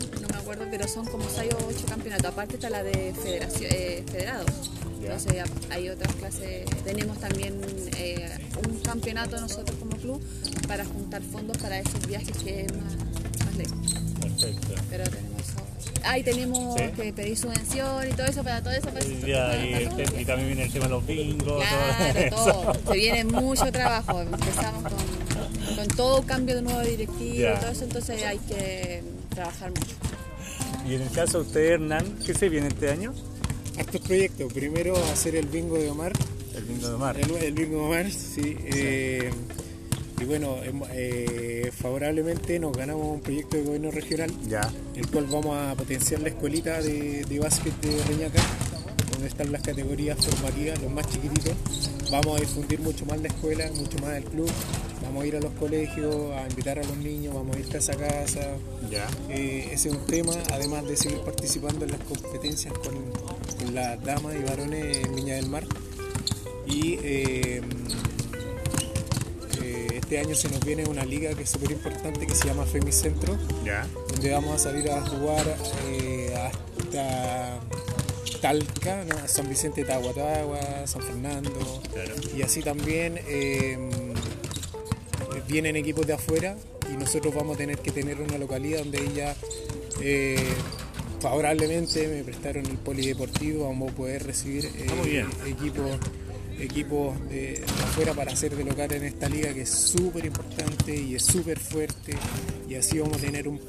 pero 0.75 0.87
son 0.87 1.05
como 1.05 1.29
6 1.29 1.53
o 1.53 1.67
8 1.67 1.85
campeonatos. 1.87 2.31
Aparte 2.31 2.55
está 2.55 2.67
la 2.67 2.81
de 2.81 3.13
federación, 3.13 3.69
eh, 3.71 4.03
federados. 4.11 4.71
Entonces 4.99 5.43
hay 5.69 5.89
otras 5.89 6.15
clases. 6.15 6.65
Tenemos 6.83 7.19
también 7.19 7.61
eh, 7.95 8.27
un 8.67 8.79
campeonato 8.79 9.39
nosotros 9.39 9.77
como 9.77 9.95
club 9.97 10.19
para 10.67 10.83
juntar 10.83 11.21
fondos 11.21 11.57
para 11.59 11.77
esos 11.77 12.07
viajes 12.07 12.35
que 12.37 12.61
es 12.61 12.73
más, 12.73 12.95
más 13.45 13.55
lejos. 13.55 13.93
Perfecto. 14.19 14.73
Pero 14.89 15.03
tenemos 15.03 15.43
Ahí 16.05 16.23
tenemos 16.23 16.75
que 16.75 17.13
pedir 17.13 17.37
subvención 17.37 18.09
y 18.09 18.13
todo 18.13 18.25
eso 18.25 18.43
para 18.43 18.63
todo 18.63 18.73
eso. 18.73 18.89
Para 18.89 19.05
y, 19.05 20.25
también 20.25 20.47
viene 20.47 20.63
el 20.63 20.71
tema 20.73 20.85
de 20.85 20.91
los 20.91 21.05
bingos. 21.05 21.63
Claro, 21.63 22.29
todo. 22.35 22.73
Se 22.87 22.97
viene 22.97 23.23
mucho 23.25 23.71
trabajo. 23.71 24.21
Empezamos 24.21 24.91
con, 24.91 25.75
con 25.75 25.87
todo 25.89 26.23
cambio 26.23 26.55
de 26.55 26.63
nuevo 26.63 26.81
directivo 26.81 27.53
y 27.55 27.59
todo 27.59 27.71
eso, 27.71 27.83
entonces 27.83 28.23
hay 28.23 28.39
que 28.39 29.03
trabajar 29.29 29.69
mucho. 29.69 30.02
Y 30.87 30.95
en 30.95 31.01
el 31.01 31.11
caso 31.11 31.39
de 31.39 31.47
usted, 31.47 31.61
Hernán, 31.73 32.17
¿qué 32.25 32.33
se 32.33 32.49
viene 32.49 32.67
este 32.67 32.89
año? 32.89 33.13
Estos 33.77 34.01
proyectos, 34.01 34.51
primero 34.51 34.95
hacer 35.11 35.35
el 35.35 35.47
bingo 35.47 35.77
de 35.77 35.89
Omar. 35.89 36.11
El 36.55 36.63
bingo 36.63 36.89
de 36.89 36.93
Omar. 36.93 37.17
El, 37.17 37.53
bingo 37.53 37.77
de 37.77 37.85
Omar, 37.85 38.11
sí. 38.11 38.57
Eh, 38.65 39.31
y 40.19 40.25
bueno, 40.25 40.57
em, 40.63 40.81
eh, 40.91 41.71
favorablemente 41.73 42.59
nos 42.59 42.75
ganamos 42.75 43.07
un 43.07 43.21
proyecto 43.21 43.57
de 43.57 43.63
gobierno 43.63 43.91
regional, 43.91 44.31
ya. 44.47 44.61
el 44.95 45.07
cual 45.07 45.25
vamos 45.25 45.57
a 45.57 45.73
potenciar 45.75 46.21
la 46.21 46.29
escuelita 46.29 46.81
de, 46.81 47.23
de 47.23 47.39
básquet 47.39 47.73
de 47.81 48.03
Reñaca, 48.03 48.41
donde 49.11 49.27
están 49.27 49.51
las 49.51 49.61
categorías 49.61 50.17
formativas, 50.23 50.81
los 50.81 50.91
más 50.91 51.09
chiquititos. 51.09 51.53
Vamos 52.11 52.37
a 52.37 52.41
difundir 52.41 52.79
mucho 52.81 53.05
más 53.05 53.19
la 53.21 53.29
escuela, 53.29 53.69
mucho 53.75 53.97
más 53.99 54.17
el 54.17 54.25
club. 54.25 54.49
Vamos 55.13 55.25
a 55.25 55.27
ir 55.27 55.35
a 55.35 55.41
los 55.41 55.53
colegios, 55.53 56.15
a 56.31 56.49
invitar 56.49 56.79
a 56.79 56.83
los 56.83 56.97
niños, 56.97 57.35
vamos 57.35 57.55
a 57.55 57.59
ir 57.59 57.67
casa 57.67 57.91
a 57.91 57.97
casa. 57.97 58.47
Ya. 58.89 59.07
Eh, 59.29 59.69
ese 59.71 59.89
es 59.89 59.93
un 59.93 60.07
tema, 60.07 60.33
además 60.51 60.87
de 60.87 60.97
seguir 60.97 61.19
participando 61.19 61.85
en 61.85 61.91
las 61.91 62.01
competencias 62.01 62.73
con, 62.79 62.95
con 63.59 63.75
las 63.75 64.03
damas 64.03 64.33
y 64.33 64.41
varones 64.41 65.05
en 65.05 65.15
Viña 65.15 65.35
del 65.35 65.49
Mar. 65.49 65.65
Y 66.65 66.97
eh, 67.03 67.61
este 69.93 70.17
año 70.17 70.33
se 70.33 70.49
nos 70.49 70.65
viene 70.65 70.83
una 70.85 71.05
liga 71.05 71.31
que 71.35 71.43
es 71.43 71.49
súper 71.51 71.69
importante 71.73 72.25
que 72.25 72.33
se 72.33 72.47
llama 72.47 72.65
Femicentro, 72.65 73.37
ya. 73.63 73.85
donde 74.09 74.31
vamos 74.31 74.55
a 74.55 74.57
salir 74.57 74.89
a 74.89 74.99
jugar 75.07 75.45
eh, 75.89 76.33
hasta 76.35 77.59
Talca, 78.41 79.05
San 79.27 79.47
Vicente 79.47 79.81
de 79.81 79.87
Tahuatagua, 79.89 80.87
San 80.87 81.03
Fernando, 81.03 81.81
y 82.35 82.41
así 82.41 82.63
también 82.63 83.19
eh, 83.27 83.77
vienen 85.47 85.75
equipos 85.75 86.05
de 86.07 86.13
afuera 86.13 86.55
y 86.91 86.97
nosotros 86.97 87.33
vamos 87.33 87.55
a 87.55 87.57
tener 87.57 87.79
que 87.79 87.91
tener 87.91 88.21
una 88.21 88.37
localidad 88.37 88.79
donde 88.79 89.03
ella 89.03 89.35
eh, 90.01 90.53
favorablemente 91.19 92.07
me 92.07 92.23
prestaron 92.23 92.65
el 92.65 92.77
polideportivo, 92.77 93.67
vamos 93.67 93.91
a 93.91 93.95
poder 93.95 94.23
recibir 94.25 94.69
equipos 95.45 95.97
equipos 96.59 97.17
de, 97.29 97.63
afuera 97.83 98.13
para 98.13 98.31
hacer 98.31 98.55
de 98.55 98.63
local 98.63 98.91
en 98.93 99.03
esta 99.03 99.27
liga 99.27 99.53
que 99.53 99.61
es 99.61 99.69
súper 99.69 100.25
importante 100.25 100.95
y 100.95 101.15
es 101.15 101.23
súper 101.23 101.59
fuerte 101.59 102.15
y 102.69 102.75
así 102.75 102.99
vamos 102.99 103.17
a 103.17 103.21
tener 103.21 103.47
un, 103.47 103.59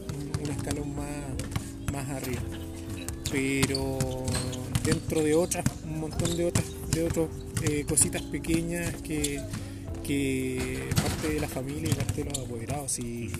escalón 0.51 0.95
más, 0.95 1.09
más 1.93 2.09
arriba. 2.11 2.43
Pero 3.33 3.99
dentro 4.85 5.23
de 5.23 5.35
otras, 5.35 5.65
un 5.85 6.01
montón 6.01 6.37
de 6.37 6.45
otras, 6.45 6.67
de 6.91 7.05
otras 7.05 7.29
eh, 7.63 7.85
cositas 7.89 8.23
pequeñas 8.23 8.95
que, 9.03 9.41
que 10.05 10.90
parte 10.95 11.35
de 11.35 11.40
la 11.40 11.49
familia 11.49 11.90
y 11.90 11.95
parte 11.95 12.23
de 12.23 12.31
los 12.31 12.38
apoderados. 12.38 12.99
Y 12.99 13.33